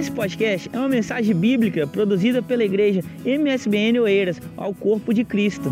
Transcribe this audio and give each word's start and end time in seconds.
Esse 0.00 0.10
podcast 0.10 0.70
é 0.72 0.78
uma 0.78 0.88
mensagem 0.88 1.34
bíblica 1.34 1.86
produzida 1.86 2.40
pela 2.40 2.64
igreja 2.64 3.04
MSBN 3.22 4.00
Oeiras 4.00 4.40
ao 4.56 4.72
corpo 4.72 5.12
de 5.12 5.26
Cristo. 5.26 5.70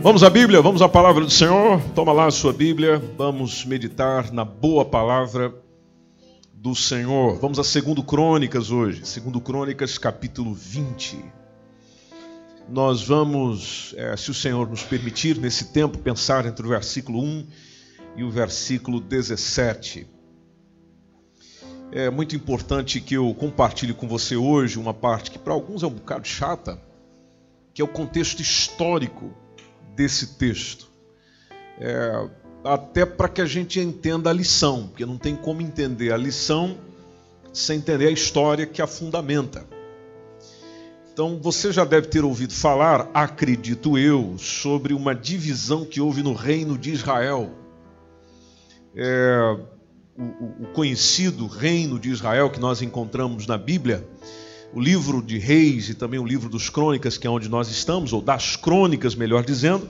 Vamos 0.00 0.22
à 0.22 0.30
Bíblia, 0.30 0.62
vamos 0.62 0.80
à 0.80 0.88
palavra 0.88 1.24
do 1.24 1.30
Senhor. 1.30 1.82
Toma 1.92 2.12
lá 2.12 2.26
a 2.26 2.30
sua 2.30 2.52
Bíblia, 2.52 3.02
vamos 3.18 3.64
meditar 3.64 4.32
na 4.32 4.44
boa 4.44 4.84
palavra 4.84 5.52
do 6.54 6.72
Senhor. 6.72 7.36
Vamos 7.40 7.58
a 7.58 7.62
2 7.62 8.06
Crônicas 8.06 8.70
hoje, 8.70 9.00
2 9.00 9.42
Crônicas 9.42 9.98
capítulo 9.98 10.54
20. 10.54 11.18
Nós 12.68 13.02
vamos, 13.02 13.92
é, 13.96 14.16
se 14.16 14.30
o 14.30 14.34
Senhor 14.34 14.70
nos 14.70 14.84
permitir, 14.84 15.36
nesse 15.36 15.72
tempo, 15.72 15.98
pensar 15.98 16.46
entre 16.46 16.64
o 16.64 16.68
versículo 16.68 17.20
1 17.20 17.46
e 18.18 18.22
o 18.22 18.30
versículo 18.30 19.00
17 19.00 20.14
é 21.92 22.10
muito 22.10 22.34
importante 22.34 23.00
que 23.00 23.14
eu 23.14 23.32
compartilhe 23.34 23.94
com 23.94 24.08
você 24.08 24.36
hoje 24.36 24.78
uma 24.78 24.92
parte 24.92 25.30
que 25.30 25.38
para 25.38 25.52
alguns 25.52 25.82
é 25.82 25.86
um 25.86 25.90
bocado 25.90 26.26
chata, 26.26 26.80
que 27.72 27.80
é 27.80 27.84
o 27.84 27.88
contexto 27.88 28.40
histórico 28.40 29.32
desse 29.94 30.36
texto. 30.36 30.90
É, 31.78 32.28
até 32.64 33.06
para 33.06 33.28
que 33.28 33.40
a 33.40 33.46
gente 33.46 33.78
entenda 33.78 34.30
a 34.30 34.32
lição, 34.32 34.88
porque 34.88 35.06
não 35.06 35.16
tem 35.16 35.36
como 35.36 35.62
entender 35.62 36.12
a 36.12 36.16
lição 36.16 36.76
sem 37.52 37.78
entender 37.78 38.08
a 38.08 38.10
história 38.10 38.66
que 38.66 38.82
a 38.82 38.86
fundamenta. 38.86 39.64
Então 41.12 41.38
você 41.40 41.72
já 41.72 41.84
deve 41.84 42.08
ter 42.08 42.24
ouvido 42.24 42.52
falar, 42.52 43.08
acredito 43.14 43.96
eu, 43.96 44.36
sobre 44.36 44.92
uma 44.92 45.14
divisão 45.14 45.84
que 45.84 46.00
houve 46.00 46.22
no 46.22 46.34
reino 46.34 46.76
de 46.76 46.92
Israel. 46.92 47.50
É, 48.94 49.56
o, 50.18 50.64
o 50.64 50.66
conhecido 50.72 51.46
reino 51.46 51.98
de 51.98 52.10
Israel 52.10 52.50
que 52.50 52.58
nós 52.58 52.80
encontramos 52.80 53.46
na 53.46 53.58
Bíblia, 53.58 54.06
o 54.72 54.80
livro 54.80 55.22
de 55.22 55.38
Reis 55.38 55.88
e 55.88 55.94
também 55.94 56.18
o 56.18 56.24
livro 56.24 56.48
dos 56.48 56.70
Crônicas, 56.70 57.18
que 57.18 57.26
é 57.26 57.30
onde 57.30 57.48
nós 57.48 57.70
estamos, 57.70 58.12
ou 58.12 58.20
das 58.20 58.56
Crônicas, 58.56 59.14
melhor 59.14 59.44
dizendo, 59.44 59.88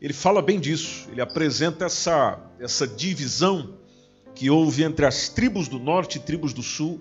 ele 0.00 0.12
fala 0.12 0.42
bem 0.42 0.58
disso. 0.58 1.08
Ele 1.10 1.20
apresenta 1.20 1.84
essa, 1.84 2.38
essa 2.58 2.86
divisão 2.86 3.74
que 4.34 4.50
houve 4.50 4.82
entre 4.82 5.06
as 5.06 5.28
tribos 5.28 5.68
do 5.68 5.78
norte 5.78 6.16
e 6.16 6.20
tribos 6.20 6.52
do 6.52 6.62
sul 6.62 7.00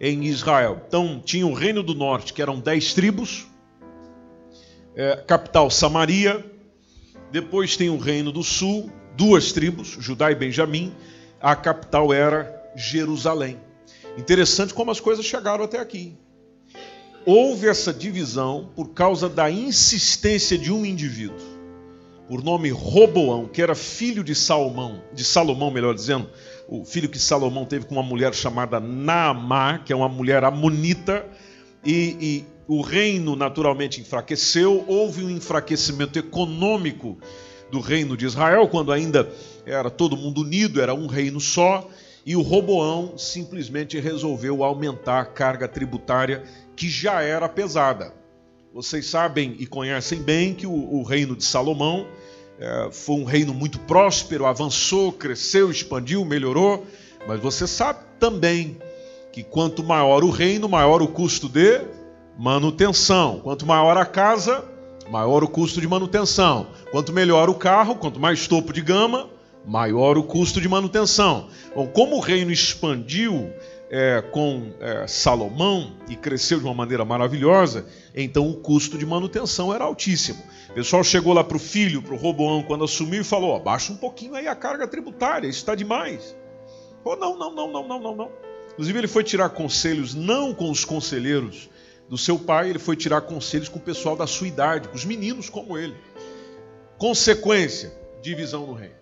em 0.00 0.24
Israel. 0.24 0.82
Então, 0.86 1.20
tinha 1.24 1.46
o 1.46 1.52
reino 1.52 1.82
do 1.82 1.94
norte, 1.94 2.32
que 2.32 2.42
eram 2.42 2.58
dez 2.58 2.94
tribos, 2.94 3.46
é, 4.94 5.16
capital 5.16 5.70
Samaria. 5.70 6.44
Depois 7.30 7.76
tem 7.76 7.88
o 7.88 7.98
reino 7.98 8.32
do 8.32 8.42
sul, 8.42 8.90
duas 9.16 9.52
tribos, 9.52 9.96
Judá 10.00 10.32
e 10.32 10.34
Benjamim 10.34 10.92
a 11.40 11.56
capital 11.56 12.12
era 12.12 12.70
Jerusalém. 12.76 13.58
Interessante 14.18 14.74
como 14.74 14.90
as 14.90 15.00
coisas 15.00 15.24
chegaram 15.24 15.64
até 15.64 15.78
aqui. 15.78 16.16
Houve 17.24 17.68
essa 17.68 17.92
divisão 17.92 18.70
por 18.74 18.90
causa 18.90 19.28
da 19.28 19.50
insistência 19.50 20.56
de 20.56 20.72
um 20.72 20.86
indivíduo, 20.86 21.36
por 22.26 22.42
nome 22.42 22.70
Roboão, 22.70 23.46
que 23.46 23.60
era 23.60 23.74
filho 23.74 24.24
de 24.24 24.34
Salomão, 24.34 25.02
de 25.12 25.24
Salomão, 25.24 25.70
melhor 25.70 25.94
dizendo, 25.94 26.30
o 26.68 26.84
filho 26.84 27.08
que 27.08 27.18
Salomão 27.18 27.64
teve 27.64 27.84
com 27.84 27.94
uma 27.94 28.02
mulher 28.02 28.32
chamada 28.34 28.80
Naamá, 28.80 29.78
que 29.78 29.92
é 29.92 29.96
uma 29.96 30.08
mulher 30.08 30.44
amonita, 30.44 31.26
e, 31.84 32.16
e 32.20 32.44
o 32.66 32.80
reino 32.80 33.36
naturalmente 33.36 34.00
enfraqueceu, 34.00 34.84
houve 34.86 35.24
um 35.24 35.30
enfraquecimento 35.30 36.18
econômico 36.18 37.18
do 37.70 37.80
reino 37.80 38.16
de 38.16 38.26
Israel, 38.26 38.68
quando 38.68 38.92
ainda 38.92 39.30
era 39.66 39.90
todo 39.90 40.16
mundo 40.16 40.42
unido, 40.42 40.80
era 40.80 40.94
um 40.94 41.06
reino 41.06 41.40
só, 41.40 41.88
e 42.24 42.36
o 42.36 42.42
Roboão 42.42 43.16
simplesmente 43.16 43.98
resolveu 43.98 44.62
aumentar 44.62 45.20
a 45.20 45.24
carga 45.24 45.66
tributária 45.66 46.44
que 46.76 46.88
já 46.88 47.22
era 47.22 47.48
pesada. 47.48 48.14
Vocês 48.72 49.06
sabem 49.06 49.56
e 49.58 49.66
conhecem 49.66 50.20
bem 50.22 50.54
que 50.54 50.66
o, 50.66 50.72
o 50.72 51.02
reino 51.02 51.34
de 51.34 51.44
Salomão 51.44 52.06
é, 52.58 52.88
foi 52.92 53.16
um 53.16 53.24
reino 53.24 53.52
muito 53.52 53.78
próspero, 53.80 54.46
avançou, 54.46 55.12
cresceu, 55.12 55.70
expandiu, 55.70 56.24
melhorou, 56.24 56.86
mas 57.26 57.40
você 57.40 57.66
sabe 57.66 58.00
também 58.18 58.78
que 59.32 59.42
quanto 59.42 59.82
maior 59.82 60.22
o 60.22 60.30
reino, 60.30 60.68
maior 60.68 61.02
o 61.02 61.08
custo 61.08 61.48
de 61.48 61.80
manutenção. 62.38 63.40
Quanto 63.40 63.66
maior 63.66 63.96
a 63.96 64.04
casa, 64.04 64.64
maior 65.10 65.42
o 65.42 65.48
custo 65.48 65.80
de 65.80 65.88
manutenção. 65.88 66.68
Quanto 66.90 67.12
melhor 67.12 67.48
o 67.48 67.54
carro, 67.54 67.96
quanto 67.96 68.20
mais 68.20 68.46
topo 68.46 68.72
de 68.72 68.80
gama, 68.80 69.28
maior 69.66 70.16
o 70.16 70.22
custo 70.22 70.60
de 70.60 70.68
manutenção. 70.68 71.48
Bom, 71.74 71.86
como 71.86 72.16
o 72.16 72.20
reino 72.20 72.50
expandiu 72.50 73.52
é, 73.90 74.22
com 74.30 74.72
é, 74.80 75.06
Salomão 75.06 75.96
e 76.08 76.14
cresceu 76.14 76.58
de 76.58 76.64
uma 76.64 76.74
maneira 76.74 77.04
maravilhosa, 77.04 77.86
então 78.14 78.48
o 78.48 78.54
custo 78.54 78.96
de 78.96 79.04
manutenção 79.04 79.74
era 79.74 79.84
altíssimo. 79.84 80.42
O 80.70 80.74
pessoal 80.74 81.02
chegou 81.02 81.32
lá 81.32 81.42
para 81.42 81.56
o 81.56 81.60
filho, 81.60 82.00
para 82.00 82.14
o 82.14 82.16
Roboão, 82.16 82.62
quando 82.62 82.84
assumiu, 82.84 83.22
e 83.22 83.24
falou: 83.24 83.56
abaixa 83.56 83.92
um 83.92 83.96
pouquinho 83.96 84.34
aí 84.36 84.46
a 84.46 84.54
carga 84.54 84.86
tributária, 84.86 85.48
isso 85.48 85.58
está 85.58 85.74
demais. 85.74 86.36
Oh, 87.04 87.16
não, 87.16 87.36
não, 87.36 87.52
não, 87.52 87.72
não, 87.72 87.88
não, 87.88 88.00
não, 88.00 88.16
não. 88.16 88.30
Inclusive, 88.72 88.98
ele 88.98 89.08
foi 89.08 89.24
tirar 89.24 89.48
conselhos 89.50 90.14
não 90.14 90.54
com 90.54 90.70
os 90.70 90.84
conselheiros 90.84 91.68
do 92.08 92.16
seu 92.16 92.38
pai, 92.38 92.70
ele 92.70 92.78
foi 92.78 92.94
tirar 92.94 93.22
conselhos 93.22 93.68
com 93.68 93.78
o 93.78 93.82
pessoal 93.82 94.16
da 94.16 94.26
sua 94.26 94.46
idade, 94.46 94.88
com 94.88 94.94
os 94.94 95.04
meninos 95.04 95.50
como 95.50 95.76
ele. 95.76 95.96
Consequência: 96.96 97.92
divisão 98.22 98.66
no 98.66 98.74
reino 98.74 98.99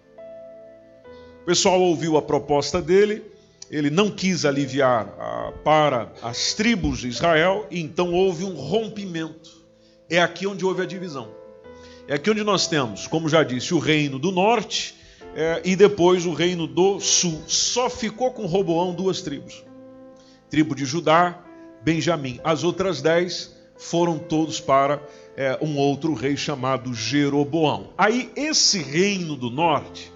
pessoal 1.49 1.81
ouviu 1.81 2.19
a 2.19 2.21
proposta 2.21 2.83
dele, 2.83 3.25
ele 3.71 3.89
não 3.89 4.11
quis 4.11 4.45
aliviar 4.45 5.09
ah, 5.19 5.51
para 5.65 6.13
as 6.23 6.53
tribos 6.53 6.99
de 6.99 7.09
Israel, 7.09 7.67
e 7.71 7.81
então 7.81 8.13
houve 8.13 8.45
um 8.45 8.55
rompimento. 8.55 9.65
É 10.11 10.21
aqui 10.21 10.47
onde 10.47 10.63
houve 10.63 10.83
a 10.83 10.85
divisão. 10.85 11.31
É 12.07 12.17
aqui 12.17 12.31
onde 12.31 12.45
nós 12.45 12.67
temos, 12.67 13.07
como 13.07 13.31
já 13.31 13.43
disse, 13.43 13.73
o 13.73 13.79
reino 13.79 14.19
do 14.19 14.31
norte 14.31 14.95
é, 15.35 15.63
e 15.65 15.75
depois 15.75 16.27
o 16.27 16.35
reino 16.35 16.67
do 16.67 17.01
sul. 17.01 17.43
Só 17.47 17.89
ficou 17.89 18.31
com 18.31 18.45
Roboão 18.45 18.93
duas 18.93 19.23
tribos: 19.23 19.65
tribo 20.51 20.75
de 20.75 20.85
Judá, 20.85 21.43
Benjamim. 21.83 22.39
As 22.45 22.63
outras 22.63 23.01
dez 23.01 23.57
foram 23.79 24.19
todos 24.19 24.61
para 24.61 25.03
é, 25.35 25.59
um 25.63 25.79
outro 25.79 26.13
rei 26.13 26.37
chamado 26.37 26.93
Jeroboão. 26.93 27.95
Aí, 27.97 28.31
esse 28.37 28.83
reino 28.83 29.35
do 29.35 29.49
norte 29.49 30.13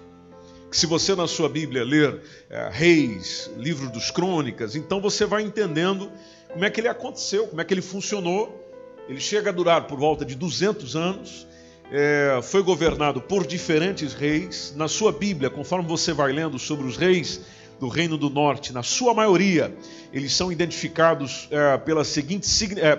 se 0.77 0.85
você 0.85 1.15
na 1.15 1.27
sua 1.27 1.47
Bíblia 1.47 1.83
ler 1.83 2.19
é, 2.49 2.69
Reis, 2.71 3.49
livro 3.57 3.89
dos 3.89 4.09
Crônicas, 4.11 4.75
então 4.75 4.99
você 4.99 5.25
vai 5.25 5.43
entendendo 5.43 6.11
como 6.51 6.65
é 6.65 6.69
que 6.69 6.81
ele 6.81 6.87
aconteceu, 6.87 7.47
como 7.47 7.61
é 7.61 7.65
que 7.65 7.73
ele 7.73 7.81
funcionou. 7.81 8.59
Ele 9.07 9.19
chega 9.19 9.49
a 9.49 9.53
durar 9.53 9.85
por 9.87 9.99
volta 9.99 10.23
de 10.23 10.33
200 10.35 10.95
anos, 10.95 11.47
é, 11.91 12.39
foi 12.41 12.63
governado 12.63 13.21
por 13.21 13.45
diferentes 13.45 14.13
reis. 14.13 14.73
Na 14.75 14.87
sua 14.87 15.11
Bíblia, 15.11 15.49
conforme 15.49 15.87
você 15.87 16.13
vai 16.13 16.31
lendo 16.31 16.57
sobre 16.57 16.87
os 16.87 16.97
reis 16.97 17.41
do 17.79 17.87
Reino 17.87 18.17
do 18.17 18.29
Norte, 18.29 18.71
na 18.71 18.81
sua 18.81 19.13
maioria, 19.13 19.75
eles 20.13 20.33
são 20.33 20.51
identificados 20.51 21.47
é, 21.51 21.77
pela, 21.77 22.03
seguinte, 22.03 22.47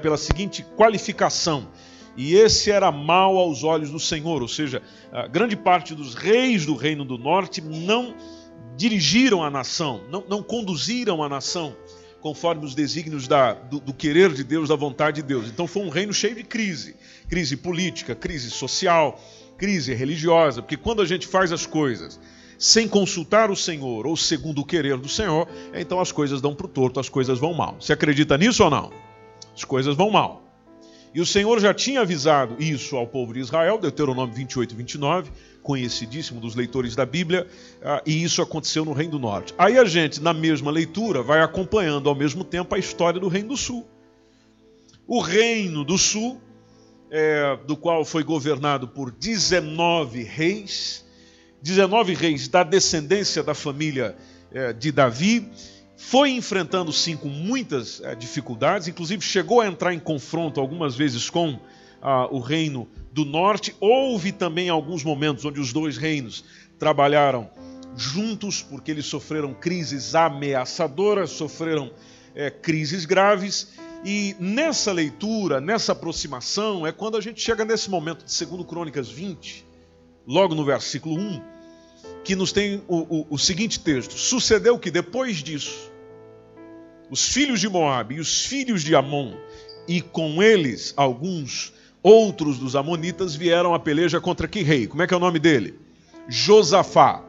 pela 0.03 0.17
seguinte 0.17 0.65
qualificação 0.77 1.69
e 2.17 2.35
esse 2.35 2.71
era 2.71 2.93
mal 2.93 3.37
aos 3.37 3.65
olhos 3.65 3.91
do 3.91 3.99
Senhor, 3.99 4.41
ou 4.41 4.49
seja, 4.49 4.83
grande 5.33 5.57
parte 5.57 5.95
dos 5.95 6.15
reis 6.15 6.65
do 6.65 6.75
reino 6.75 7.05
do 7.05 7.19
norte 7.19 7.61
não 7.61 8.15
dirigiram 8.77 9.43
a 9.43 9.51
nação, 9.51 10.03
não, 10.11 10.25
não 10.29 10.43
conduziram 10.43 11.23
a 11.23 11.29
nação 11.29 11.77
conforme 12.21 12.65
os 12.65 12.75
desígnios 12.75 13.29
da, 13.29 13.53
do, 13.53 13.79
do, 13.79 13.93
querer 13.93 14.33
de 14.33 14.43
Deus, 14.43 14.71
da 14.71 14.77
vontade 14.77 15.21
de 15.21 15.29
Deus. 15.29 15.47
Então 15.47 15.67
foi 15.67 15.83
um 15.83 15.91
reino 15.91 16.13
cheio 16.13 16.35
de 16.35 16.43
crise, 16.43 16.97
crise 17.29 17.55
política, 17.55 18.15
crise 18.15 18.51
social, 18.51 19.21
crise 19.59 19.93
religiosa, 19.93 20.63
porque 20.63 20.77
quando 20.77 21.03
a 21.03 21.05
gente 21.05 21.27
faz 21.27 21.53
as 21.53 21.67
coisas 21.67 22.19
sem 22.59 22.89
consultar 22.89 23.51
o 23.51 23.57
Senhor 23.57 24.07
ou 24.07 24.17
segundo 24.17 24.63
o 24.63 24.65
querer 24.65 24.97
do 24.97 25.09
Senhor, 25.09 25.47
então 25.75 26.01
as 26.01 26.13
coisas 26.13 26.41
dão 26.41 26.55
para 26.55 26.67
o 26.67 26.69
torto, 26.69 26.99
as 26.99 27.11
coisas 27.11 27.39
vão 27.39 27.53
mal. 27.53 27.77
Você 27.79 27.93
acredita 27.93 28.39
nisso 28.39 28.65
ou 28.65 28.71
não? 28.71 28.91
As 29.55 29.65
coisas 29.65 29.95
vão 29.95 30.11
mal. 30.11 30.44
E 31.15 31.21
o 31.21 31.27
Senhor 31.27 31.61
já 31.61 31.73
tinha 31.73 32.01
avisado 32.01 32.57
isso 32.59 32.97
ao 32.97 33.07
povo 33.07 33.33
de 33.33 33.39
Israel, 33.39 33.79
Deuteronômio 33.79 34.35
28 34.35 34.73
e 34.73 34.77
29, 34.77 35.31
conhecidíssimo 35.63 36.41
dos 36.41 36.57
leitores 36.57 36.97
da 36.97 37.07
Bíblia, 37.07 37.47
ah, 37.81 38.03
e 38.05 38.25
isso 38.25 38.43
aconteceu 38.43 38.85
no 38.85 38.93
Reino 38.93 39.13
do 39.13 39.19
Norte. 39.21 39.55
Aí 39.57 39.79
a 39.79 39.85
gente, 39.85 40.21
na 40.21 40.35
mesma 40.35 40.73
leitura, 40.73 41.23
vai 41.23 41.41
acompanhando 41.41 42.09
ao 42.09 42.17
mesmo 42.17 42.43
tempo 42.43 42.75
a 42.75 42.79
história 42.81 43.21
do 43.21 43.29
Reino 43.29 43.51
do 43.51 43.57
Sul. 43.57 43.87
O 45.07 45.21
Reino 45.21 45.85
do 45.85 45.97
Sul, 45.97 46.41
é, 47.09 47.57
do 47.65 47.77
qual 47.77 48.05
foi 48.05 48.25
governado 48.25 48.89
por 48.89 49.13
19 49.13 50.25
reis, 50.25 51.05
19 51.63 52.13
reis 52.13 52.49
da 52.49 52.65
descendência 52.65 53.41
da 53.41 53.55
família 53.55 54.17
é, 54.51 54.73
de 54.73 54.91
Davi, 54.91 55.49
foi 55.97 56.31
enfrentando 56.31 56.93
sim 56.93 57.17
com 57.17 57.29
muitas 57.29 58.01
é, 58.01 58.15
dificuldades, 58.15 58.89
inclusive 58.89 59.23
chegou 59.23 59.61
a 59.61 59.67
entrar 59.67 59.95
em 59.95 60.01
confronto 60.01 60.61
algumas 60.61 60.95
vezes 60.95 61.31
com 61.31 61.59
ah, 62.03 62.29
o 62.31 62.41
reino 62.41 62.89
do 63.13 63.25
norte. 63.25 63.75
Houve 63.81 64.33
também 64.33 64.69
alguns 64.69 65.05
momentos 65.05 65.45
onde 65.45 65.61
os 65.61 65.73
dois 65.73 65.97
reinos 65.97 66.45
trabalharam 66.79 67.49
juntos, 67.97 68.61
porque 68.61 68.91
eles 68.91 69.07
sofreram 69.07 69.55
crises 69.55 70.15
ameaçadoras, 70.15 71.31
sofreram 71.31 71.91
é, 72.35 72.51
crises 72.51 73.05
graves. 73.05 73.73
E 74.05 74.37
nessa 74.39 74.93
leitura, 74.93 75.61
nessa 75.61 75.93
aproximação, 75.93 76.87
é 76.87 76.93
quando 76.93 77.17
a 77.17 77.21
gente 77.21 77.41
chega 77.41 77.65
nesse 77.65 77.89
momento 77.89 78.25
de 78.25 78.47
2 78.47 78.67
Crônicas 78.67 79.09
20, 79.09 79.65
logo 80.27 80.55
no 80.55 80.65
versículo 80.65 81.19
1, 81.19 81.54
que 82.25 82.35
nos 82.35 82.53
tem 82.53 82.83
o, 82.89 83.21
o, 83.21 83.27
o 83.31 83.39
seguinte 83.39 83.81
texto: 83.81 84.15
Sucedeu 84.15 84.79
que 84.79 84.91
depois 84.91 85.39
disso, 85.39 85.91
os 87.11 87.29
filhos 87.29 87.61
de 87.61 87.69
Moabe 87.69 88.17
e 88.17 88.21
os 88.21 88.47
filhos 88.47 88.83
de 88.83 88.95
Amon, 88.95 89.35
e 89.87 90.01
com 90.01 90.43
eles 90.43 90.95
alguns 90.97 91.73
outros 92.03 92.59
dos 92.59 92.77
amonitas 92.77 93.35
vieram 93.35 93.75
a 93.75 93.79
peleja 93.79 94.21
contra 94.21 94.49
que 94.49 94.63
rei? 94.63 94.87
Como 94.87 95.03
é 95.03 95.07
que 95.07 95.15
é 95.15 95.17
o 95.17 95.21
nome 95.21 95.39
dele? 95.39 95.79
Josafá. 96.29 97.25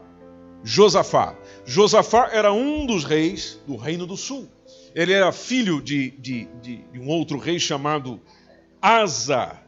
Josafá. 0.63 1.35
Josafá 1.65 2.29
era 2.31 2.51
um 2.51 2.85
dos 2.85 3.03
reis 3.03 3.61
do 3.67 3.75
Reino 3.75 4.05
do 4.05 4.17
Sul. 4.17 4.49
Ele 4.93 5.13
era 5.13 5.31
filho 5.31 5.81
de, 5.81 6.11
de, 6.11 6.47
de, 6.61 6.77
de 6.91 6.99
um 6.99 7.07
outro 7.07 7.37
rei 7.37 7.59
chamado 7.59 8.19
Asa. 8.81 9.61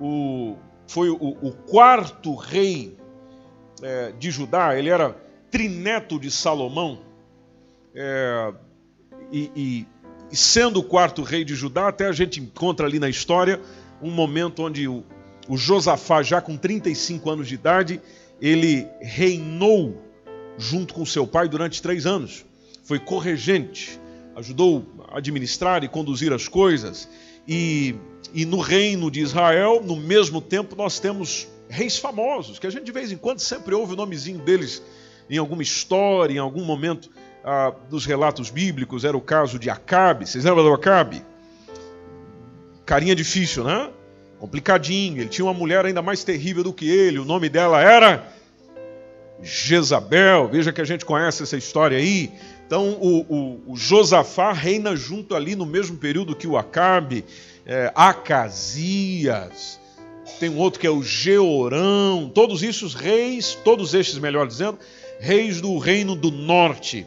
O, 0.00 0.56
foi 0.86 1.08
o, 1.10 1.16
o 1.18 1.52
quarto 1.52 2.34
rei 2.34 2.96
é, 3.82 4.12
de 4.18 4.30
Judá. 4.30 4.78
Ele 4.78 4.88
era 4.88 5.16
trineto 5.50 6.18
de 6.18 6.30
Salomão. 6.30 7.00
É, 7.94 8.52
e, 9.32 9.50
e, 9.56 9.86
e 10.30 10.36
sendo 10.36 10.80
o 10.80 10.82
quarto 10.82 11.22
rei 11.22 11.44
de 11.44 11.54
Judá, 11.54 11.88
até 11.88 12.06
a 12.06 12.12
gente 12.12 12.40
encontra 12.40 12.86
ali 12.86 12.98
na 12.98 13.08
história 13.08 13.60
um 14.02 14.10
momento 14.10 14.62
onde 14.62 14.86
o, 14.86 15.04
o 15.48 15.56
Josafá, 15.56 16.22
já 16.22 16.40
com 16.40 16.56
35 16.56 17.30
anos 17.30 17.48
de 17.48 17.54
idade, 17.54 18.00
ele 18.40 18.86
reinou 19.00 20.02
junto 20.58 20.94
com 20.94 21.04
seu 21.04 21.26
pai 21.26 21.48
durante 21.48 21.80
três 21.80 22.06
anos. 22.06 22.44
Foi 22.84 22.98
corregente, 22.98 23.98
ajudou 24.34 24.84
a 25.08 25.18
administrar 25.18 25.82
e 25.84 25.88
conduzir 25.88 26.32
as 26.32 26.48
coisas. 26.48 27.08
E, 27.48 27.94
e 28.34 28.44
no 28.44 28.58
reino 28.58 29.10
de 29.10 29.20
Israel, 29.20 29.82
no 29.84 29.96
mesmo 29.96 30.40
tempo, 30.40 30.76
nós 30.76 30.98
temos 30.98 31.48
reis 31.68 31.98
famosos, 31.98 32.58
que 32.58 32.66
a 32.66 32.70
gente 32.70 32.84
de 32.84 32.92
vez 32.92 33.10
em 33.12 33.16
quando 33.16 33.40
sempre 33.40 33.74
ouve 33.74 33.94
o 33.94 33.96
nomezinho 33.96 34.38
deles 34.38 34.82
em 35.28 35.38
alguma 35.38 35.62
história, 35.62 36.34
em 36.34 36.38
algum 36.38 36.64
momento 36.64 37.10
ah, 37.44 37.72
dos 37.90 38.04
relatos 38.04 38.50
bíblicos. 38.50 39.04
Era 39.04 39.16
o 39.16 39.20
caso 39.20 39.58
de 39.58 39.70
Acabe. 39.70 40.26
Vocês 40.26 40.44
lembram 40.44 40.64
do 40.64 40.72
Acabe? 40.72 41.22
Carinha 42.84 43.14
difícil, 43.14 43.64
né? 43.64 43.90
Complicadinho. 44.38 45.20
Ele 45.20 45.28
tinha 45.28 45.44
uma 45.44 45.54
mulher 45.54 45.84
ainda 45.84 46.02
mais 46.02 46.22
terrível 46.22 46.62
do 46.62 46.72
que 46.72 46.88
ele. 46.88 47.18
O 47.18 47.24
nome 47.24 47.48
dela 47.48 47.80
era 47.80 48.32
Jezabel. 49.42 50.48
Veja 50.48 50.72
que 50.72 50.80
a 50.80 50.84
gente 50.84 51.04
conhece 51.04 51.42
essa 51.42 51.56
história 51.56 51.98
aí. 51.98 52.32
Então, 52.66 52.98
o, 53.00 53.20
o, 53.28 53.72
o 53.72 53.76
Josafá 53.76 54.52
reina 54.52 54.96
junto 54.96 55.34
ali 55.34 55.54
no 55.54 55.64
mesmo 55.64 55.96
período 55.96 56.34
que 56.34 56.48
o 56.48 56.56
Acabe, 56.56 57.24
é, 57.64 57.92
Acasias. 57.94 59.80
Tem 60.38 60.48
um 60.48 60.58
outro 60.58 60.80
que 60.80 60.86
é 60.86 60.90
o 60.90 61.02
Georão. 61.02 62.30
Todos 62.34 62.62
esses 62.62 62.94
reis, 62.94 63.56
todos 63.64 63.94
estes, 63.94 64.18
melhor 64.18 64.46
dizendo, 64.46 64.78
reis 65.18 65.60
do 65.60 65.78
reino 65.78 66.14
do 66.14 66.30
norte. 66.30 67.06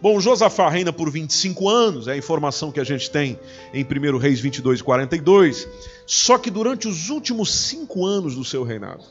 Bom, 0.00 0.20
Josafá 0.20 0.68
reina 0.68 0.92
por 0.92 1.10
25 1.10 1.68
anos, 1.68 2.06
é 2.06 2.12
a 2.12 2.16
informação 2.16 2.70
que 2.70 2.78
a 2.78 2.84
gente 2.84 3.10
tem 3.10 3.38
em 3.72 3.82
1 3.84 4.18
Reis 4.18 4.40
22 4.40 4.80
e 4.80 4.84
42. 4.84 5.68
Só 6.06 6.38
que 6.38 6.50
durante 6.50 6.86
os 6.86 7.08
últimos 7.08 7.52
cinco 7.52 8.04
anos 8.04 8.34
do 8.34 8.44
seu 8.44 8.62
reinado, 8.62 9.04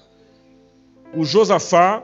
o 1.13 1.25
Josafá 1.25 2.03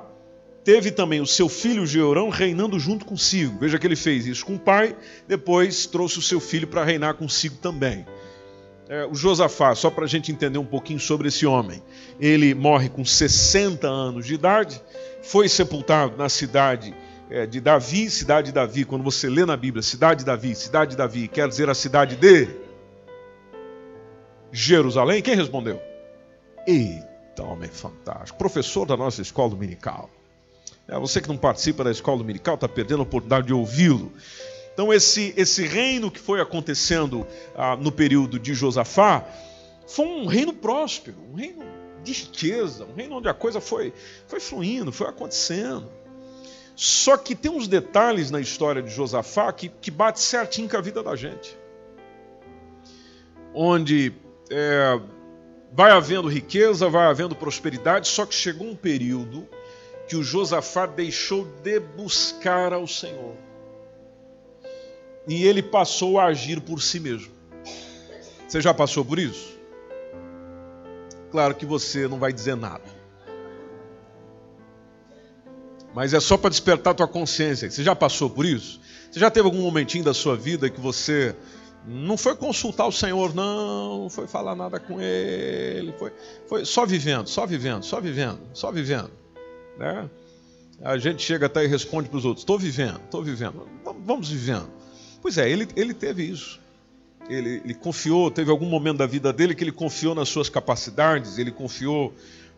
teve 0.63 0.91
também 0.91 1.21
o 1.21 1.27
seu 1.27 1.47
filho 1.47 1.85
Jeorão 1.85 2.29
reinando 2.29 2.79
junto 2.79 3.05
consigo. 3.05 3.59
Veja 3.59 3.77
que 3.77 3.85
ele 3.85 3.95
fez 3.95 4.25
isso 4.25 4.45
com 4.45 4.55
o 4.55 4.59
pai, 4.59 4.95
depois 5.27 5.85
trouxe 5.85 6.19
o 6.19 6.21
seu 6.21 6.39
filho 6.39 6.67
para 6.67 6.83
reinar 6.83 7.13
consigo 7.15 7.55
também. 7.57 8.05
É, 8.91 9.05
o 9.05 9.15
Josafá, 9.15 9.73
só 9.73 9.89
para 9.89 10.03
a 10.03 10.07
gente 10.07 10.33
entender 10.33 10.57
um 10.57 10.65
pouquinho 10.65 10.99
sobre 10.99 11.29
esse 11.29 11.45
homem, 11.45 11.81
ele 12.19 12.53
morre 12.53 12.89
com 12.89 13.05
60 13.05 13.87
anos 13.87 14.25
de 14.25 14.33
idade, 14.33 14.83
foi 15.23 15.47
sepultado 15.47 16.17
na 16.17 16.27
cidade 16.27 16.93
é, 17.29 17.45
de 17.45 17.61
Davi, 17.61 18.09
cidade 18.09 18.47
de 18.47 18.51
Davi, 18.51 18.83
quando 18.83 19.01
você 19.01 19.29
lê 19.29 19.45
na 19.45 19.55
Bíblia, 19.55 19.81
cidade 19.81 20.19
de 20.19 20.25
Davi, 20.25 20.53
cidade 20.53 20.91
de 20.91 20.97
Davi, 20.97 21.29
quer 21.29 21.47
dizer 21.47 21.69
a 21.69 21.73
cidade 21.73 22.17
de 22.17 22.49
Jerusalém? 24.51 25.21
Quem 25.21 25.37
respondeu? 25.37 25.81
Eita, 26.67 27.43
homem 27.43 27.69
fantástico. 27.69 28.37
Professor 28.37 28.85
da 28.85 28.97
nossa 28.97 29.21
escola 29.21 29.51
dominical. 29.51 30.09
É, 30.85 30.99
você 30.99 31.21
que 31.21 31.29
não 31.29 31.37
participa 31.37 31.81
da 31.81 31.91
escola 31.91 32.17
dominical 32.17 32.55
está 32.55 32.67
perdendo 32.67 32.99
a 32.99 33.03
oportunidade 33.03 33.47
de 33.47 33.53
ouvi-lo. 33.53 34.11
Então, 34.73 34.93
esse, 34.93 35.33
esse 35.35 35.65
reino 35.65 36.09
que 36.09 36.19
foi 36.19 36.39
acontecendo 36.39 37.27
ah, 37.55 37.75
no 37.75 37.91
período 37.91 38.39
de 38.39 38.53
Josafá 38.53 39.25
foi 39.85 40.05
um 40.05 40.25
reino 40.25 40.53
próspero, 40.53 41.17
um 41.31 41.35
reino 41.35 41.65
de 42.03 42.13
riqueza, 42.13 42.85
um 42.85 42.93
reino 42.93 43.17
onde 43.17 43.27
a 43.27 43.33
coisa 43.33 43.59
foi, 43.59 43.93
foi 44.27 44.39
fluindo, 44.39 44.91
foi 44.91 45.07
acontecendo. 45.07 45.91
Só 46.75 47.17
que 47.17 47.35
tem 47.35 47.51
uns 47.51 47.67
detalhes 47.67 48.31
na 48.31 48.39
história 48.39 48.81
de 48.81 48.89
Josafá 48.89 49.51
que, 49.51 49.69
que 49.69 49.91
bate 49.91 50.19
certinho 50.19 50.69
com 50.69 50.77
a 50.77 50.81
vida 50.81 51.03
da 51.03 51.15
gente. 51.15 51.57
Onde 53.53 54.13
é, 54.49 54.99
vai 55.71 55.91
havendo 55.91 56.27
riqueza, 56.27 56.89
vai 56.89 57.07
havendo 57.07 57.35
prosperidade, 57.35 58.07
só 58.07 58.25
que 58.25 58.33
chegou 58.33 58.67
um 58.67 58.75
período 58.75 59.47
que 60.07 60.15
o 60.15 60.23
Josafá 60.23 60.85
deixou 60.85 61.45
de 61.61 61.79
buscar 61.79 62.73
ao 62.73 62.87
Senhor. 62.87 63.35
E 65.27 65.45
ele 65.45 65.61
passou 65.61 66.19
a 66.19 66.25
agir 66.25 66.61
por 66.61 66.81
si 66.81 66.99
mesmo. 66.99 67.31
Você 68.47 68.59
já 68.59 68.73
passou 68.73 69.05
por 69.05 69.19
isso? 69.19 69.57
Claro 71.31 71.55
que 71.55 71.65
você 71.65 72.07
não 72.07 72.19
vai 72.19 72.33
dizer 72.33 72.55
nada 72.55 73.01
mas 75.93 76.13
é 76.13 76.19
só 76.19 76.37
para 76.37 76.49
despertar 76.49 76.93
tua 76.93 77.07
consciência. 77.07 77.69
Você 77.69 77.83
já 77.83 77.95
passou 77.95 78.29
por 78.29 78.45
isso? 78.45 78.79
Você 79.11 79.19
já 79.19 79.29
teve 79.29 79.45
algum 79.45 79.61
momentinho 79.61 80.03
da 80.03 80.13
sua 80.13 80.35
vida 80.35 80.69
que 80.69 80.79
você 80.79 81.35
não 81.85 82.15
foi 82.15 82.35
consultar 82.35 82.87
o 82.87 82.91
Senhor, 82.91 83.33
não, 83.33 84.03
não 84.03 84.09
foi 84.09 84.27
falar 84.27 84.55
nada 84.55 84.79
com 84.79 85.01
Ele, 85.01 85.93
foi, 85.97 86.11
foi 86.47 86.63
só 86.63 86.85
vivendo, 86.85 87.27
só 87.27 87.45
vivendo, 87.45 87.83
só 87.83 87.99
vivendo, 87.99 88.39
só 88.53 88.71
vivendo. 88.71 89.11
Né? 89.77 90.09
A 90.81 90.97
gente 90.97 91.23
chega 91.23 91.47
até 91.47 91.63
e 91.65 91.67
responde 91.67 92.07
para 92.07 92.17
os 92.17 92.25
outros: 92.25 92.43
estou 92.43 92.57
vivendo, 92.57 93.01
estou 93.03 93.23
vivendo, 93.23 93.67
vamos 94.05 94.29
vivendo. 94.29 94.69
Pois 95.21 95.37
é, 95.37 95.49
ele, 95.49 95.67
ele 95.75 95.93
teve 95.93 96.23
isso. 96.23 96.59
Ele, 97.29 97.61
ele, 97.63 97.73
confiou, 97.73 98.31
teve 98.31 98.49
algum 98.49 98.65
momento 98.65 98.97
da 98.97 99.05
vida 99.05 99.31
dele 99.31 99.53
que 99.53 99.63
ele 99.63 99.71
confiou 99.71 100.15
nas 100.15 100.27
suas 100.27 100.49
capacidades, 100.49 101.37
ele 101.37 101.51
confiou 101.51 102.13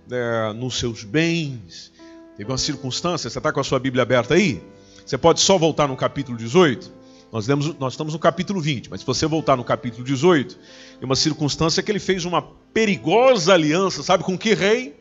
é, 0.10 0.54
nos 0.54 0.80
seus 0.80 1.04
bens, 1.04 1.92
Teve 2.36 2.52
uma 2.52 2.58
circunstância, 2.58 3.30
você 3.30 3.38
está 3.38 3.52
com 3.52 3.60
a 3.60 3.64
sua 3.64 3.80
Bíblia 3.80 4.02
aberta 4.02 4.34
aí? 4.34 4.62
Você 5.06 5.18
pode 5.18 5.40
só 5.40 5.58
voltar 5.58 5.88
no 5.88 5.96
capítulo 5.96 6.38
18? 6.38 6.92
Nós, 7.32 7.46
temos, 7.46 7.78
nós 7.78 7.94
estamos 7.94 8.14
no 8.14 8.20
capítulo 8.20 8.60
20, 8.60 8.90
mas 8.90 9.02
se 9.02 9.06
você 9.06 9.26
voltar 9.28 9.56
no 9.56 9.64
capítulo 9.64 10.04
18, 10.04 10.56
tem 10.56 11.06
uma 11.06 11.16
circunstância 11.16 11.82
que 11.82 11.92
ele 11.92 12.00
fez 12.00 12.26
uma 12.26 12.42
perigosa 12.74 13.54
aliança, 13.54 14.02
sabe 14.02 14.24
com 14.24 14.38
que 14.38 14.54
rei? 14.54 14.96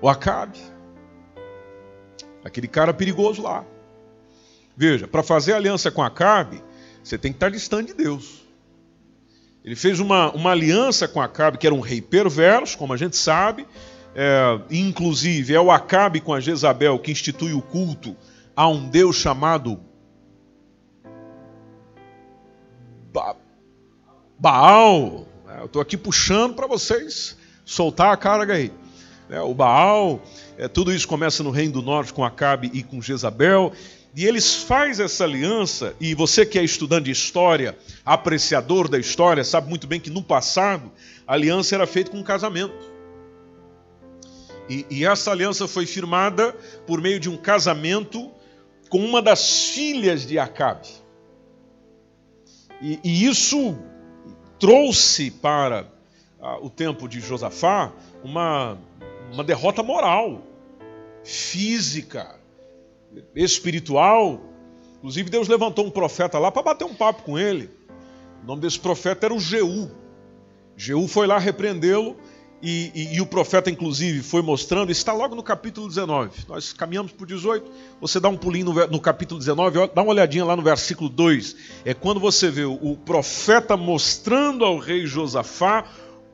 O 0.00 0.08
Acabe. 0.08 0.58
Aquele 2.44 2.68
cara 2.68 2.94
perigoso 2.94 3.42
lá. 3.42 3.64
Veja, 4.78 5.08
para 5.08 5.24
fazer 5.24 5.54
aliança 5.54 5.90
com 5.90 6.04
Acabe, 6.04 6.62
você 7.02 7.18
tem 7.18 7.32
que 7.32 7.36
estar 7.36 7.50
distante 7.50 7.88
de 7.88 7.94
Deus. 7.94 8.44
Ele 9.64 9.74
fez 9.74 9.98
uma, 9.98 10.30
uma 10.30 10.52
aliança 10.52 11.08
com 11.08 11.20
Acabe, 11.20 11.58
que 11.58 11.66
era 11.66 11.74
um 11.74 11.80
rei 11.80 12.00
perverso, 12.00 12.78
como 12.78 12.92
a 12.92 12.96
gente 12.96 13.16
sabe, 13.16 13.66
é, 14.14 14.60
inclusive 14.70 15.52
é 15.52 15.60
o 15.60 15.72
Acabe 15.72 16.20
com 16.20 16.32
a 16.32 16.38
Jezabel 16.38 16.96
que 17.00 17.10
institui 17.10 17.52
o 17.54 17.60
culto 17.60 18.16
a 18.54 18.68
um 18.68 18.88
Deus 18.88 19.16
chamado 19.16 19.80
ba 23.12 23.34
Baal. 24.38 25.26
É, 25.48 25.60
eu 25.60 25.66
estou 25.66 25.82
aqui 25.82 25.96
puxando 25.96 26.54
para 26.54 26.68
vocês 26.68 27.36
soltar 27.64 28.12
a 28.12 28.16
carga 28.16 28.54
aí. 28.54 28.72
É, 29.28 29.40
o 29.40 29.52
Baal, 29.52 30.22
é, 30.56 30.68
tudo 30.68 30.92
isso 30.92 31.08
começa 31.08 31.42
no 31.42 31.50
Reino 31.50 31.72
do 31.72 31.82
Norte 31.82 32.14
com 32.14 32.24
Acabe 32.24 32.70
e 32.72 32.84
com 32.84 33.02
Jezabel. 33.02 33.72
E 34.18 34.26
eles 34.26 34.52
fazem 34.52 35.04
essa 35.04 35.22
aliança, 35.22 35.94
e 36.00 36.12
você 36.12 36.44
que 36.44 36.58
é 36.58 36.64
estudante 36.64 37.04
de 37.04 37.12
história, 37.12 37.78
apreciador 38.04 38.88
da 38.88 38.98
história, 38.98 39.44
sabe 39.44 39.68
muito 39.68 39.86
bem 39.86 40.00
que 40.00 40.10
no 40.10 40.24
passado 40.24 40.90
a 41.24 41.34
aliança 41.34 41.76
era 41.76 41.86
feita 41.86 42.10
com 42.10 42.18
um 42.18 42.22
casamento. 42.24 42.74
E, 44.68 44.84
e 44.90 45.06
essa 45.06 45.30
aliança 45.30 45.68
foi 45.68 45.86
firmada 45.86 46.52
por 46.84 47.00
meio 47.00 47.20
de 47.20 47.30
um 47.30 47.36
casamento 47.36 48.28
com 48.88 48.98
uma 48.98 49.22
das 49.22 49.68
filhas 49.68 50.26
de 50.26 50.36
Acabe. 50.36 50.88
E, 52.82 52.98
e 53.04 53.24
isso 53.24 53.78
trouxe 54.58 55.30
para 55.30 55.86
ah, 56.42 56.58
o 56.60 56.68
tempo 56.68 57.06
de 57.06 57.20
Josafá 57.20 57.92
uma, 58.24 58.76
uma 59.32 59.44
derrota 59.44 59.80
moral, 59.80 60.42
física, 61.22 62.37
espiritual. 63.34 64.40
Inclusive, 64.98 65.30
Deus 65.30 65.48
levantou 65.48 65.86
um 65.86 65.90
profeta 65.90 66.38
lá 66.38 66.50
para 66.50 66.62
bater 66.62 66.84
um 66.84 66.94
papo 66.94 67.22
com 67.22 67.38
ele. 67.38 67.70
O 68.42 68.46
nome 68.46 68.62
desse 68.62 68.78
profeta 68.78 69.26
era 69.26 69.34
o 69.34 69.40
Jeú. 69.40 69.90
Jeú 70.76 71.08
foi 71.08 71.26
lá 71.26 71.38
repreendê-lo 71.38 72.16
e, 72.60 72.90
e, 72.92 73.16
e, 73.16 73.20
o 73.20 73.26
profeta, 73.26 73.70
inclusive, 73.70 74.20
foi 74.20 74.42
mostrando, 74.42 74.90
está 74.90 75.12
logo 75.12 75.36
no 75.36 75.42
capítulo 75.42 75.86
19. 75.86 76.30
Nós 76.48 76.72
caminhamos 76.72 77.12
para 77.12 77.22
o 77.22 77.26
18, 77.26 77.70
você 78.00 78.18
dá 78.18 78.28
um 78.28 78.36
pulinho 78.36 78.72
no, 78.72 78.86
no, 78.88 79.00
capítulo 79.00 79.38
19, 79.38 79.88
dá 79.94 80.02
uma 80.02 80.10
olhadinha 80.10 80.44
lá 80.44 80.56
no 80.56 80.62
versículo 80.62 81.08
2. 81.08 81.56
É 81.84 81.94
quando 81.94 82.18
você 82.18 82.50
vê 82.50 82.64
o 82.64 82.96
profeta 82.96 83.76
mostrando 83.76 84.64
ao 84.64 84.78
rei 84.78 85.06
Josafá 85.06 85.84